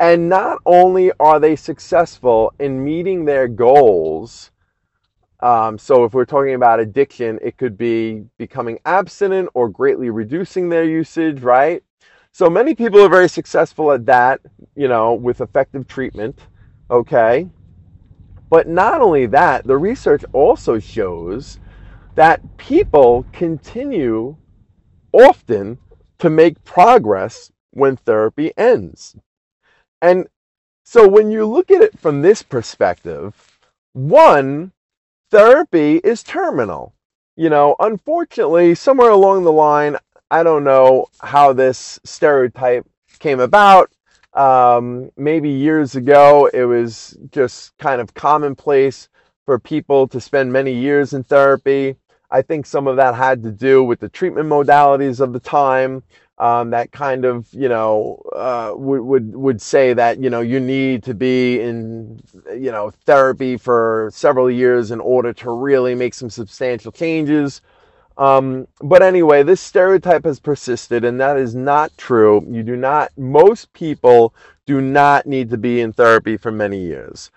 And 0.00 0.30
not 0.30 0.62
only 0.64 1.12
are 1.20 1.38
they 1.38 1.56
successful 1.56 2.54
in 2.58 2.82
meeting 2.82 3.26
their 3.26 3.46
goals, 3.46 4.50
um, 5.40 5.76
so 5.76 6.04
if 6.04 6.14
we're 6.14 6.24
talking 6.24 6.54
about 6.54 6.80
addiction, 6.80 7.38
it 7.42 7.58
could 7.58 7.76
be 7.76 8.24
becoming 8.38 8.78
abstinent 8.86 9.50
or 9.52 9.68
greatly 9.68 10.08
reducing 10.08 10.70
their 10.70 10.84
usage, 10.84 11.42
right? 11.42 11.82
So 12.32 12.48
many 12.48 12.74
people 12.74 13.00
are 13.00 13.10
very 13.10 13.28
successful 13.28 13.92
at 13.92 14.06
that, 14.06 14.40
you 14.74 14.88
know, 14.88 15.12
with 15.12 15.42
effective 15.42 15.86
treatment, 15.86 16.38
okay? 16.90 17.46
But 18.48 18.68
not 18.68 19.02
only 19.02 19.26
that, 19.26 19.66
the 19.66 19.76
research 19.76 20.24
also 20.32 20.78
shows 20.78 21.60
that 22.14 22.56
people 22.56 23.26
continue 23.32 24.34
often 25.12 25.76
to 26.18 26.30
make 26.30 26.64
progress 26.64 27.52
when 27.72 27.96
therapy 27.96 28.52
ends. 28.56 29.14
And 30.02 30.26
so 30.84 31.06
when 31.06 31.30
you 31.30 31.46
look 31.46 31.70
at 31.70 31.82
it 31.82 31.98
from 31.98 32.22
this 32.22 32.42
perspective, 32.42 33.58
one, 33.92 34.72
therapy 35.30 35.96
is 35.96 36.22
terminal. 36.22 36.94
You 37.36 37.50
know, 37.50 37.76
unfortunately, 37.80 38.74
somewhere 38.74 39.10
along 39.10 39.44
the 39.44 39.52
line, 39.52 39.96
I 40.30 40.42
don't 40.42 40.64
know 40.64 41.06
how 41.20 41.52
this 41.52 41.98
stereotype 42.04 42.86
came 43.18 43.40
about. 43.40 43.90
Um, 44.34 45.10
maybe 45.16 45.50
years 45.50 45.96
ago, 45.96 46.48
it 46.52 46.64
was 46.64 47.18
just 47.30 47.76
kind 47.78 48.00
of 48.00 48.14
commonplace 48.14 49.08
for 49.44 49.58
people 49.58 50.06
to 50.08 50.20
spend 50.20 50.52
many 50.52 50.72
years 50.72 51.12
in 51.12 51.24
therapy. 51.24 51.96
I 52.30 52.42
think 52.42 52.66
some 52.66 52.86
of 52.86 52.96
that 52.96 53.14
had 53.16 53.42
to 53.42 53.50
do 53.50 53.82
with 53.82 53.98
the 53.98 54.08
treatment 54.08 54.48
modalities 54.48 55.20
of 55.20 55.32
the 55.32 55.40
time. 55.40 56.04
Um, 56.40 56.70
that 56.70 56.90
kind 56.90 57.26
of 57.26 57.46
you 57.52 57.68
know 57.68 58.22
uh, 58.34 58.72
would 58.74 59.02
would 59.02 59.36
would 59.36 59.60
say 59.60 59.92
that 59.92 60.22
you 60.22 60.30
know 60.30 60.40
you 60.40 60.58
need 60.58 61.02
to 61.02 61.12
be 61.12 61.60
in 61.60 62.18
you 62.48 62.72
know 62.72 62.90
therapy 63.04 63.58
for 63.58 64.08
several 64.12 64.50
years 64.50 64.90
in 64.90 65.00
order 65.00 65.34
to 65.34 65.50
really 65.50 65.94
make 65.94 66.14
some 66.14 66.30
substantial 66.30 66.92
changes. 66.92 67.60
Um, 68.16 68.68
but 68.80 69.02
anyway, 69.02 69.42
this 69.42 69.60
stereotype 69.60 70.24
has 70.24 70.40
persisted, 70.40 71.04
and 71.04 71.20
that 71.20 71.36
is 71.36 71.54
not 71.54 71.96
true. 71.96 72.46
You 72.50 72.62
do 72.62 72.76
not, 72.76 73.10
most 73.16 73.72
people 73.72 74.34
do 74.66 74.80
not 74.80 75.26
need 75.26 75.48
to 75.50 75.56
be 75.56 75.80
in 75.80 75.92
therapy 75.92 76.36
for 76.36 76.52
many 76.52 76.78
years 76.78 77.30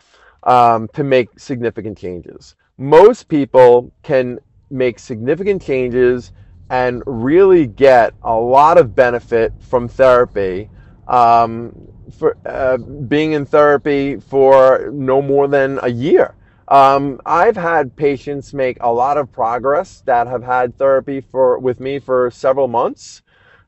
um, 0.43 0.89
to 0.89 1.03
make 1.03 1.39
significant 1.39 1.97
changes. 1.97 2.55
Most 2.77 3.29
people 3.29 3.91
can 4.01 4.39
make 4.69 4.99
significant 4.99 5.61
changes 5.61 6.33
and 6.73 7.03
really 7.05 7.67
get 7.67 8.15
a 8.23 8.33
lot 8.33 8.79
of 8.79 8.95
benefit 8.95 9.53
from 9.59 9.87
therapy 9.87 10.67
um, 11.07 11.71
for 12.17 12.35
uh, 12.47 12.77
being 12.77 13.33
in 13.33 13.45
therapy 13.45 14.17
for 14.19 14.89
no 14.91 15.21
more 15.21 15.47
than 15.47 15.79
a 15.83 15.89
year. 15.89 16.33
Um, 16.69 17.21
I've 17.27 17.55
had 17.55 17.95
patients 17.95 18.55
make 18.55 18.77
a 18.81 18.91
lot 18.91 19.19
of 19.19 19.31
progress 19.31 20.01
that 20.07 20.25
have 20.25 20.41
had 20.41 20.75
therapy 20.75 21.21
for 21.21 21.59
with 21.59 21.79
me 21.79 21.99
for 21.99 22.31
several 22.31 22.67
months, 22.67 23.21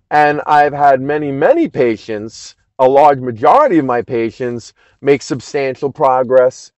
and 0.09 0.41
I've 0.47 0.73
had 0.73 0.99
many, 0.99 1.31
many 1.31 1.67
patients, 1.67 2.55
a 2.79 2.89
large 2.89 3.19
majority 3.19 3.77
of 3.77 3.85
my 3.85 4.01
patients, 4.01 4.73
make 5.01 5.21
substantial 5.21 5.91
progress 5.91 6.71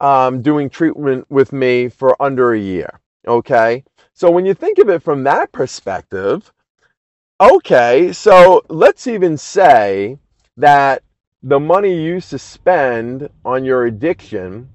um, 0.00 0.42
doing 0.42 0.68
treatment 0.68 1.24
with 1.30 1.54
me 1.54 1.88
for 1.88 2.20
under 2.20 2.52
a 2.52 2.60
year. 2.60 3.00
Okay, 3.26 3.84
so 4.20 4.30
when 4.30 4.44
you 4.44 4.52
think 4.52 4.76
of 4.76 4.90
it 4.90 5.02
from 5.02 5.24
that 5.24 5.50
perspective, 5.50 6.52
okay, 7.40 8.12
so 8.12 8.62
let's 8.68 9.06
even 9.06 9.38
say 9.38 10.18
that 10.58 11.02
the 11.42 11.58
money 11.58 11.94
you 11.94 12.16
used 12.16 12.28
to 12.28 12.38
spend 12.38 13.30
on 13.46 13.64
your 13.64 13.86
addiction 13.86 14.68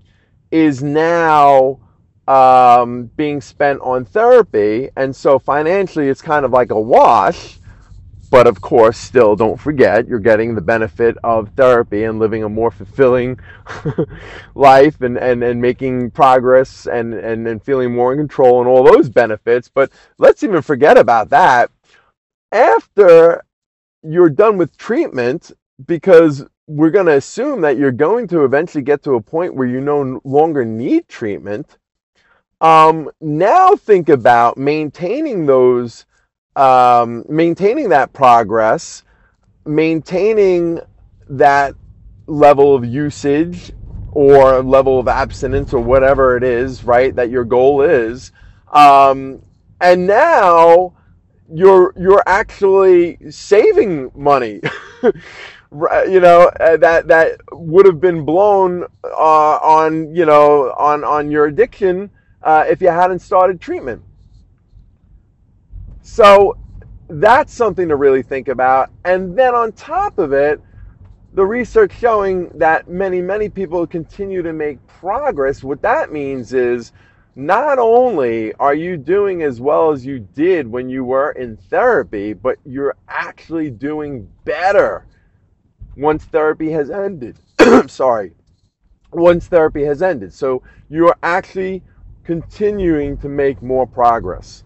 is 0.50 0.82
now 0.82 1.80
um, 2.28 3.12
being 3.18 3.40
spent 3.40 3.80
on 3.82 4.04
therapy. 4.04 4.90
And 4.96 5.16
so 5.16 5.38
financially, 5.38 6.08
it's 6.08 6.24
kind 6.24 6.44
of 6.44 6.50
like 6.50 6.72
a 6.72 6.82
wash. 6.82 7.60
But 8.30 8.48
of 8.48 8.62
course, 8.62 8.98
still 8.98 9.36
don't 9.36 9.60
forget 9.60 10.08
you're 10.08 10.20
getting 10.20 10.56
the 10.56 10.62
benefit 10.62 11.18
of 11.24 11.50
therapy 11.56 12.04
and 12.04 12.20
living 12.20 12.44
a 12.44 12.50
more 12.50 12.72
fulfilling 12.72 13.40
life 14.56 15.02
and, 15.02 15.18
and, 15.18 15.44
and 15.44 15.62
making 15.62 16.12
progress 16.12 16.88
and, 16.88 17.14
and, 17.14 17.48
and 17.48 17.64
feeling 17.64 17.94
more 17.94 18.12
in 18.12 18.20
control 18.20 18.60
and 18.60 18.70
all 18.70 18.84
those 18.84 19.10
benefits. 19.10 19.70
But 19.70 19.92
let's 20.18 20.44
even 20.44 20.62
forget 20.62 20.98
about 20.98 21.30
that. 21.30 21.72
After 22.52 23.44
you're 24.04 24.30
done 24.30 24.58
with 24.58 24.78
treatment, 24.78 25.52
because 25.86 26.46
we're 26.68 26.90
going 26.90 27.06
to 27.06 27.16
assume 27.16 27.62
that 27.62 27.78
you're 27.78 27.92
going 27.92 28.28
to 28.30 28.44
eventually 28.44 28.84
get 28.84 29.04
to 29.04 29.16
a 29.16 29.22
point 29.22 29.56
where 29.56 29.68
you 29.68 29.82
no 29.82 30.20
longer 30.24 30.66
need 30.66 31.08
treatment. 31.08 31.78
Um, 32.62 33.12
now 33.22 33.76
think 33.76 34.10
about 34.10 34.58
maintaining 34.58 35.46
those, 35.46 36.06
um, 36.56 37.26
maintaining 37.28 37.90
that 37.90 38.14
progress, 38.14 39.04
maintaining 39.66 40.80
that 41.30 41.76
level 42.28 42.76
of 42.76 42.86
usage 42.86 43.72
or 44.12 44.62
level 44.64 45.00
of 45.00 45.08
abstinence 45.08 45.74
or 45.74 45.80
whatever 45.82 46.38
it 46.38 46.44
is, 46.44 46.84
right? 46.84 47.16
That 47.16 47.30
your 47.30 47.44
goal 47.44 47.82
is. 47.82 48.32
Um, 48.72 49.42
and 49.82 50.08
now 50.08 50.94
you're 51.54 51.94
you're 51.98 52.24
actually 52.26 53.18
saving 53.30 54.12
money 54.16 54.60
you 56.08 56.20
know, 56.20 56.50
uh, 56.60 56.78
that 56.78 57.08
that 57.08 57.40
would 57.52 57.86
have 57.86 58.00
been 58.00 58.24
blown 58.26 58.84
uh, 59.04 59.58
on 59.58 60.14
you 60.16 60.26
know 60.26 60.72
on 60.78 61.04
on 61.04 61.30
your 61.30 61.46
addiction 61.46 62.10
uh, 62.44 62.66
if 62.68 62.82
you 62.82 62.88
hadn't 62.88 63.20
started 63.20 63.60
treatment. 63.60 64.02
So 66.06 66.56
that's 67.10 67.52
something 67.52 67.88
to 67.88 67.96
really 67.96 68.22
think 68.22 68.48
about. 68.48 68.92
And 69.06 69.36
then 69.36 69.56
on 69.56 69.72
top 69.72 70.20
of 70.20 70.34
it, 70.34 70.62
the 71.34 71.44
research 71.44 71.98
showing 71.98 72.48
that 72.60 72.88
many, 72.88 73.24
many 73.24 73.50
people 73.50 73.88
continue 73.88 74.44
to 74.44 74.54
make 74.54 74.86
progress. 74.86 75.64
What 75.64 75.82
that 75.82 76.14
means 76.14 76.54
is 76.54 76.92
not 77.36 77.80
only 77.80 78.54
are 78.54 78.76
you 78.76 78.98
doing 78.98 79.42
as 79.42 79.60
well 79.60 79.92
as 79.92 80.06
you 80.06 80.20
did 80.20 80.68
when 80.68 80.90
you 80.90 81.04
were 81.04 81.32
in 81.32 81.58
therapy, 81.58 82.34
but 82.34 82.60
you're 82.66 82.96
actually 83.08 83.72
doing 83.72 84.30
better 84.46 85.08
once 85.98 86.24
therapy 86.26 86.70
has 86.70 86.92
ended. 86.92 87.40
I'm 87.58 87.90
sorry. 87.90 88.32
Once 89.12 89.48
therapy 89.48 89.84
has 89.86 90.04
ended. 90.04 90.34
So 90.34 90.62
you're 90.88 91.18
actually 91.24 91.82
continuing 92.24 93.18
to 93.18 93.28
make 93.28 93.64
more 93.64 93.88
progress. 93.88 94.65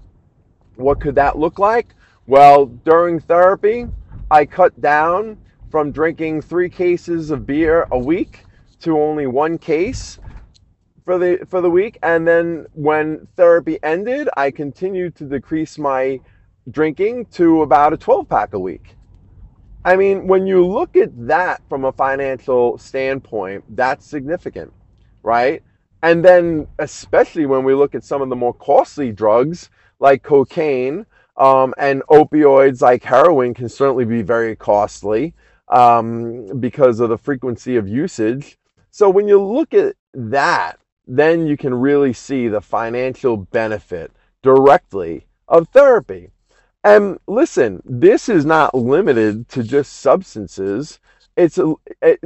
What 0.80 1.02
could 1.02 1.16
that 1.16 1.38
look 1.38 1.60
like? 1.60 1.94
Well, 2.26 2.68
during 2.68 3.20
therapy, 3.20 3.88
I 4.32 4.46
cut 4.46 4.80
down 4.80 5.38
from 5.70 5.92
drinking 5.92 6.42
three 6.42 6.70
cases 6.70 7.32
of 7.32 7.46
beer 7.46 7.86
a 7.92 8.00
week 8.00 8.46
to 8.82 8.98
only 8.98 9.28
one 9.28 9.58
case 9.58 10.20
for 11.04 11.18
the 11.18 11.46
for 11.50 11.60
the 11.60 11.70
week. 11.70 11.98
And 12.02 12.26
then 12.26 12.66
when 12.74 13.28
therapy 13.36 13.78
ended 13.84 14.30
i 14.38 14.50
continued 14.52 15.16
to 15.18 15.26
decrease 15.26 15.78
my 15.78 16.20
drinking 16.72 17.26
to 17.32 17.62
about 17.62 17.94
a 17.94 17.98
12 17.98 18.30
pack 18.30 18.54
a 18.54 18.60
week. 18.60 18.96
I 19.84 19.98
mean 19.98 20.28
when 20.28 20.48
you 20.48 20.66
look 20.66 20.96
at 20.96 21.12
that 21.28 21.62
from 21.68 21.84
a 21.86 21.92
financial 21.92 22.78
standpoint 22.78 23.66
that's 23.76 24.06
significant 24.06 24.72
right? 25.24 25.62
And 26.04 26.24
then 26.24 26.68
especially 26.80 27.46
when 27.46 27.66
we 27.66 27.74
look 27.74 27.96
at 27.96 28.06
some 28.06 28.22
of 28.22 28.30
the 28.30 28.36
more 28.36 28.54
costly 28.54 29.12
drugs 29.12 29.70
like 30.00 30.24
cocaine 30.24 31.06
um, 31.38 31.74
and 31.78 32.04
opioids 32.10 32.82
like 32.82 33.04
heroin 33.04 33.54
can 33.54 33.70
certainly 33.70 34.06
be 34.06 34.22
very 34.22 34.56
costly 34.56 35.34
um, 35.70 36.60
because 36.60 37.00
of 37.00 37.10
the 37.10 37.18
frequency 37.18 37.76
of 37.76 37.88
usage. 37.88 38.58
So 38.92 39.10
when 39.10 39.28
you 39.28 39.42
look 39.42 39.74
at 39.74 39.96
that, 40.14 40.80
then 41.08 41.48
you 41.48 41.58
can 41.58 41.74
really 41.74 42.14
see 42.14 42.48
the 42.48 42.62
financial 42.62 43.38
benefit 43.38 44.12
directly 44.42 45.28
of 45.48 45.68
therapy. 45.70 46.30
And 46.84 47.20
listen, 47.28 47.82
this 47.86 48.30
is 48.30 48.46
not 48.46 48.74
limited 48.76 49.50
to 49.50 49.64
just 49.64 49.94
substances. 49.94 51.00
It's 51.36 51.58
a, 51.58 51.76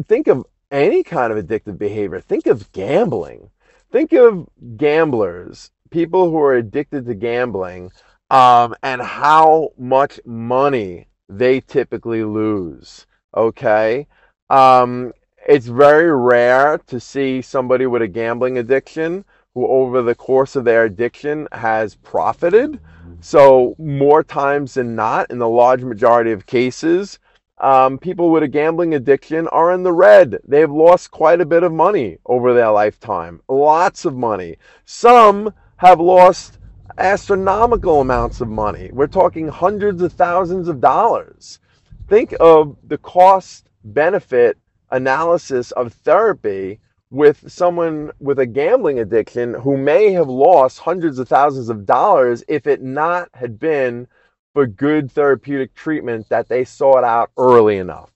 think 0.08 0.28
of 0.28 0.46
any 0.72 1.04
kind 1.04 1.32
of 1.32 1.44
addictive 1.44 1.78
behavior. 1.78 2.20
Think 2.20 2.48
of 2.48 2.72
gambling. 2.72 3.50
Think 3.92 4.12
of 4.14 4.48
gamblers, 4.76 5.72
people 5.94 6.30
who 6.30 6.40
are 6.40 6.56
addicted 6.56 7.06
to 7.06 7.14
gambling, 7.14 7.92
um, 8.30 8.76
and 8.84 9.02
how 9.02 9.70
much 9.78 10.20
money 10.26 11.08
they 11.30 11.62
typically 11.62 12.24
lose 12.24 13.06
okay? 13.36 14.08
Um, 14.50 15.14
it's 15.48 15.68
very 15.68 16.16
rare 16.16 16.78
to 16.88 17.00
see 17.00 17.42
somebody 17.42 17.86
with 17.86 18.02
a 18.02 18.08
gambling 18.08 18.58
addiction 18.58 19.26
who, 19.54 19.68
over 19.68 20.02
the 20.02 20.16
course 20.16 20.56
of 20.56 20.64
their 20.64 20.86
addiction, 20.86 21.48
has 21.52 21.96
profited. 21.96 22.80
So, 23.20 23.76
more 23.78 24.24
times 24.24 24.74
than 24.76 24.96
not, 24.96 25.30
in 25.32 25.40
the 25.40 25.48
large 25.48 25.84
majority 25.84 26.32
of 26.32 26.46
cases, 26.46 27.20
um, 27.60 27.98
people 27.98 28.32
with 28.32 28.44
a 28.44 28.48
gambling 28.48 28.96
addiction 28.96 29.48
are 29.50 29.72
in 29.72 29.84
the 29.84 29.94
red. 29.94 30.40
They've 30.46 30.72
lost 30.72 31.12
quite 31.12 31.40
a 31.40 31.46
bit 31.46 31.64
of 31.64 31.72
money 31.72 32.18
over 32.26 32.54
their 32.54 32.72
lifetime, 32.72 33.42
lots 33.48 34.06
of 34.06 34.16
money. 34.16 34.58
Some 34.86 35.54
have 35.78 36.00
lost 36.00 36.60
astronomical 36.98 38.02
amounts 38.02 38.42
of 38.42 38.48
money. 38.48 38.90
We're 38.94 39.08
talking 39.08 39.48
hundreds 39.48 40.02
of 40.02 40.14
thousands 40.14 40.68
of 40.68 40.80
dollars 40.80 41.60
think 42.08 42.34
of 42.40 42.78
the 42.88 42.98
cost 42.98 43.70
benefit 43.84 44.58
analysis 44.92 45.72
of 45.72 45.94
therapy 45.94 46.80
with 47.10 47.52
someone 47.52 48.12
with 48.20 48.40
a 48.40 48.46
gambling 48.46 49.00
addiction 49.00 49.54
who 49.54 49.78
may 49.78 50.12
have 50.12 50.30
lost 50.30 50.80
hundreds 50.80 51.20
of 51.20 51.28
thousands 51.28 51.70
of 51.70 51.86
dollars 51.86 52.44
if 52.48 52.68
it 52.68 52.82
not 52.82 53.30
had 53.34 53.60
been 53.60 54.08
for 54.54 54.68
good 54.68 55.12
therapeutic 55.12 55.74
treatment 55.74 56.28
that 56.30 56.48
they 56.48 56.64
sought 56.64 57.04
out 57.04 57.32
early 57.38 57.78
enough. 57.78 58.12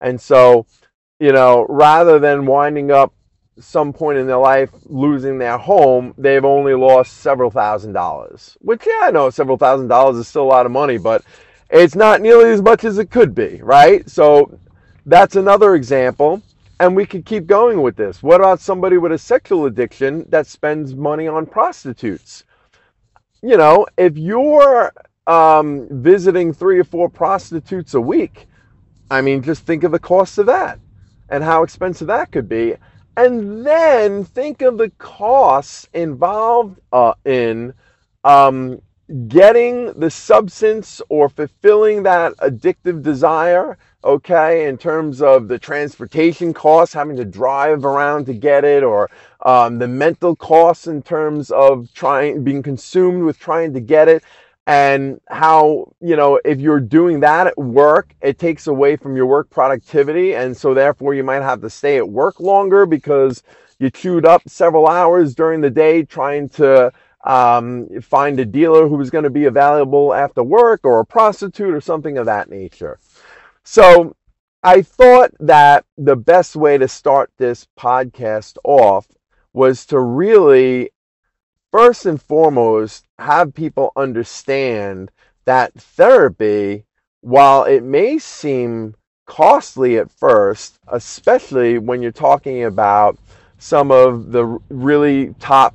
And 0.00 0.20
so, 0.20 0.66
you 1.18 1.32
know, 1.32 1.66
rather 1.68 2.18
than 2.18 2.46
winding 2.46 2.90
up 2.90 3.14
some 3.60 3.92
point 3.92 4.18
in 4.18 4.26
their 4.26 4.38
life 4.38 4.70
losing 4.86 5.38
their 5.38 5.58
home, 5.58 6.14
they've 6.18 6.44
only 6.44 6.74
lost 6.74 7.18
several 7.18 7.50
thousand 7.50 7.92
dollars. 7.92 8.56
Which, 8.60 8.86
yeah, 8.86 9.00
I 9.02 9.10
know 9.10 9.30
several 9.30 9.56
thousand 9.56 9.88
dollars 9.88 10.16
is 10.16 10.28
still 10.28 10.44
a 10.44 10.44
lot 10.44 10.66
of 10.66 10.72
money, 10.72 10.98
but 10.98 11.24
it's 11.70 11.94
not 11.94 12.20
nearly 12.20 12.50
as 12.50 12.62
much 12.62 12.84
as 12.84 12.98
it 12.98 13.10
could 13.10 13.34
be, 13.34 13.60
right? 13.62 14.08
So 14.08 14.58
that's 15.06 15.36
another 15.36 15.74
example. 15.74 16.42
And 16.80 16.94
we 16.94 17.06
could 17.06 17.26
keep 17.26 17.46
going 17.46 17.82
with 17.82 17.96
this. 17.96 18.22
What 18.22 18.40
about 18.40 18.60
somebody 18.60 18.98
with 18.98 19.10
a 19.10 19.18
sexual 19.18 19.66
addiction 19.66 20.24
that 20.28 20.46
spends 20.46 20.94
money 20.94 21.26
on 21.26 21.44
prostitutes? 21.44 22.44
You 23.42 23.56
know, 23.56 23.86
if 23.96 24.16
you're 24.16 24.92
um, 25.26 25.88
visiting 25.90 26.52
three 26.52 26.78
or 26.78 26.84
four 26.84 27.08
prostitutes 27.08 27.94
a 27.94 28.00
week, 28.00 28.46
I 29.10 29.22
mean, 29.22 29.42
just 29.42 29.62
think 29.62 29.82
of 29.82 29.90
the 29.92 29.98
cost 29.98 30.38
of 30.38 30.46
that 30.46 30.78
and 31.28 31.42
how 31.42 31.62
expensive 31.62 32.06
that 32.06 32.30
could 32.30 32.48
be. 32.48 32.76
And 33.18 33.66
then 33.66 34.22
think 34.22 34.62
of 34.62 34.78
the 34.78 34.90
costs 34.90 35.88
involved 35.92 36.78
uh, 36.92 37.14
in 37.24 37.74
um, 38.22 38.80
getting 39.26 39.92
the 39.94 40.08
substance 40.08 41.02
or 41.08 41.28
fulfilling 41.28 42.04
that 42.04 42.36
addictive 42.36 43.02
desire, 43.02 43.76
okay, 44.04 44.68
in 44.68 44.78
terms 44.78 45.20
of 45.20 45.48
the 45.48 45.58
transportation 45.58 46.54
costs, 46.54 46.94
having 46.94 47.16
to 47.16 47.24
drive 47.24 47.84
around 47.84 48.26
to 48.26 48.34
get 48.34 48.64
it, 48.64 48.84
or 48.84 49.10
um, 49.44 49.80
the 49.80 49.88
mental 49.88 50.36
costs 50.36 50.86
in 50.86 51.02
terms 51.02 51.50
of 51.50 51.92
trying, 51.94 52.44
being 52.44 52.62
consumed 52.62 53.24
with 53.24 53.36
trying 53.36 53.74
to 53.74 53.80
get 53.80 54.06
it. 54.06 54.22
And 54.68 55.18
how, 55.28 55.94
you 55.98 56.14
know, 56.14 56.38
if 56.44 56.60
you're 56.60 56.78
doing 56.78 57.20
that 57.20 57.46
at 57.46 57.56
work, 57.56 58.14
it 58.20 58.38
takes 58.38 58.66
away 58.66 58.96
from 58.96 59.16
your 59.16 59.24
work 59.24 59.48
productivity. 59.48 60.34
And 60.34 60.54
so, 60.54 60.74
therefore, 60.74 61.14
you 61.14 61.24
might 61.24 61.40
have 61.40 61.62
to 61.62 61.70
stay 61.70 61.96
at 61.96 62.06
work 62.06 62.38
longer 62.38 62.84
because 62.84 63.42
you 63.78 63.88
chewed 63.88 64.26
up 64.26 64.42
several 64.46 64.86
hours 64.86 65.34
during 65.34 65.62
the 65.62 65.70
day 65.70 66.02
trying 66.02 66.50
to 66.50 66.92
um, 67.24 67.88
find 68.02 68.38
a 68.40 68.44
dealer 68.44 68.88
who's 68.88 69.08
going 69.08 69.24
to 69.24 69.30
be 69.30 69.46
available 69.46 70.12
after 70.12 70.42
work 70.42 70.82
or 70.84 71.00
a 71.00 71.06
prostitute 71.06 71.72
or 71.72 71.80
something 71.80 72.18
of 72.18 72.26
that 72.26 72.50
nature. 72.50 72.98
So 73.64 74.16
I 74.62 74.82
thought 74.82 75.30
that 75.40 75.86
the 75.96 76.16
best 76.16 76.56
way 76.56 76.76
to 76.76 76.88
start 76.88 77.30
this 77.38 77.66
podcast 77.78 78.58
off 78.64 79.06
was 79.54 79.86
to 79.86 79.98
really, 79.98 80.90
first 81.70 82.06
and 82.06 82.20
foremost, 82.20 83.06
have 83.18 83.54
people 83.54 83.92
understand 83.96 85.10
that 85.44 85.72
therapy, 85.74 86.84
while 87.20 87.64
it 87.64 87.82
may 87.82 88.18
seem 88.18 88.94
costly 89.26 89.98
at 89.98 90.10
first, 90.10 90.78
especially 90.88 91.78
when 91.78 92.00
you're 92.00 92.12
talking 92.12 92.64
about 92.64 93.18
some 93.58 93.90
of 93.90 94.32
the 94.32 94.44
really 94.70 95.34
top 95.38 95.74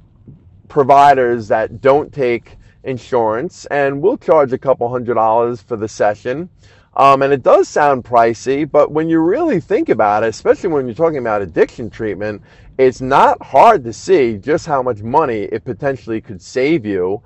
providers 0.67 1.47
that 1.49 1.81
don't 1.81 2.11
take 2.11 2.57
insurance, 2.83 3.65
and 3.65 4.01
we'll 4.01 4.17
charge 4.17 4.53
a 4.53 4.57
couple 4.57 4.89
hundred 4.89 5.13
dollars 5.15 5.61
for 5.61 5.75
the 5.77 5.87
session. 5.87 6.49
Um, 6.95 7.23
and 7.23 7.33
it 7.33 7.41
does 7.41 7.67
sound 7.67 8.03
pricey, 8.03 8.69
but 8.69 8.91
when 8.91 9.09
you 9.09 9.19
really 9.19 9.59
think 9.59 9.89
about 9.89 10.23
it, 10.23 10.27
especially 10.27 10.69
when 10.69 10.85
you're 10.85 10.93
talking 10.93 11.17
about 11.17 11.41
addiction 11.41 11.89
treatment, 11.89 12.41
it's 12.77 13.01
not 13.01 13.41
hard 13.43 13.83
to 13.83 13.93
see 13.93 14.37
just 14.37 14.65
how 14.65 14.81
much 14.81 15.01
money 15.01 15.43
it 15.43 15.63
potentially 15.63 16.21
could 16.21 16.41
save 16.41 16.85
you. 16.85 17.21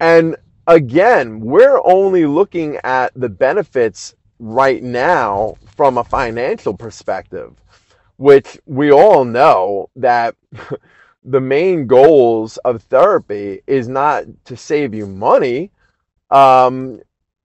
And 0.00 0.36
again, 0.66 1.40
we're 1.40 1.80
only 1.84 2.26
looking 2.26 2.76
at 2.84 3.12
the 3.14 3.28
benefits 3.28 4.14
right 4.38 4.82
now 4.82 5.56
from 5.76 5.98
a 5.98 6.04
financial 6.04 6.76
perspective, 6.76 7.54
which 8.16 8.58
we 8.66 8.92
all 8.92 9.24
know 9.24 9.90
that 9.96 10.34
the 11.24 11.40
main 11.40 11.86
goals 11.86 12.56
of 12.58 12.82
therapy 12.84 13.60
is 13.66 13.88
not 13.88 14.24
to 14.44 14.56
save 14.56 14.94
you 14.94 15.06
money. 15.06 15.70
Um, 16.30 17.00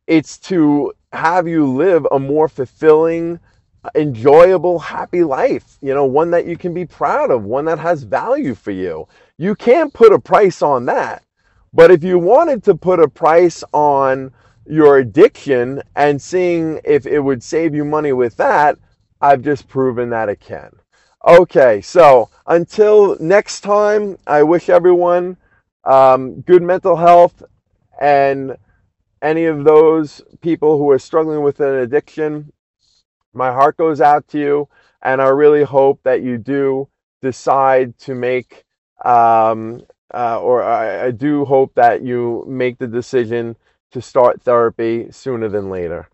it's 0.07 0.37
to 0.39 0.93
have 1.11 1.47
you 1.47 1.65
live 1.65 2.07
a 2.11 2.19
more 2.19 2.47
fulfilling, 2.47 3.39
enjoyable, 3.95 4.79
happy 4.79 5.23
life. 5.23 5.77
You 5.81 5.93
know, 5.93 6.05
one 6.05 6.31
that 6.31 6.45
you 6.45 6.57
can 6.57 6.73
be 6.73 6.85
proud 6.85 7.31
of, 7.31 7.43
one 7.43 7.65
that 7.65 7.79
has 7.79 8.03
value 8.03 8.55
for 8.55 8.71
you. 8.71 9.07
You 9.37 9.55
can't 9.55 9.93
put 9.93 10.13
a 10.13 10.19
price 10.19 10.61
on 10.61 10.85
that. 10.85 11.23
But 11.73 11.91
if 11.91 12.03
you 12.03 12.19
wanted 12.19 12.63
to 12.65 12.75
put 12.75 12.99
a 12.99 13.07
price 13.07 13.63
on 13.73 14.31
your 14.65 14.97
addiction 14.99 15.81
and 15.95 16.21
seeing 16.21 16.79
if 16.83 17.05
it 17.05 17.19
would 17.19 17.43
save 17.43 17.73
you 17.75 17.83
money 17.83 18.13
with 18.13 18.37
that, 18.37 18.77
I've 19.21 19.41
just 19.41 19.67
proven 19.67 20.09
that 20.11 20.29
it 20.29 20.39
can. 20.39 20.71
Okay, 21.25 21.81
so 21.81 22.29
until 22.47 23.17
next 23.19 23.61
time, 23.61 24.17
I 24.27 24.43
wish 24.43 24.69
everyone 24.69 25.37
um, 25.85 26.41
good 26.41 26.61
mental 26.61 26.95
health 26.95 27.41
and 27.99 28.57
any 29.21 29.45
of 29.45 29.63
those 29.63 30.21
people 30.41 30.77
who 30.77 30.89
are 30.91 30.99
struggling 30.99 31.41
with 31.41 31.61
an 31.61 31.75
addiction. 31.75 32.51
My 33.33 33.51
heart 33.51 33.77
goes 33.77 34.01
out 34.01 34.27
to 34.29 34.39
you, 34.39 34.69
and 35.01 35.21
I 35.21 35.29
really 35.29 35.63
hope 35.63 36.01
that 36.03 36.21
you 36.21 36.37
do 36.37 36.87
decide 37.21 37.97
to 37.99 38.15
make, 38.15 38.63
um, 39.03 39.83
uh, 40.13 40.39
or 40.39 40.63
I, 40.63 41.07
I 41.07 41.11
do 41.11 41.45
hope 41.45 41.73
that 41.75 42.03
you 42.03 42.45
make 42.47 42.77
the 42.77 42.87
decision 42.87 43.55
to 43.91 44.01
start 44.01 44.41
therapy 44.41 45.11
sooner 45.11 45.49
than 45.49 45.69
later. 45.69 46.09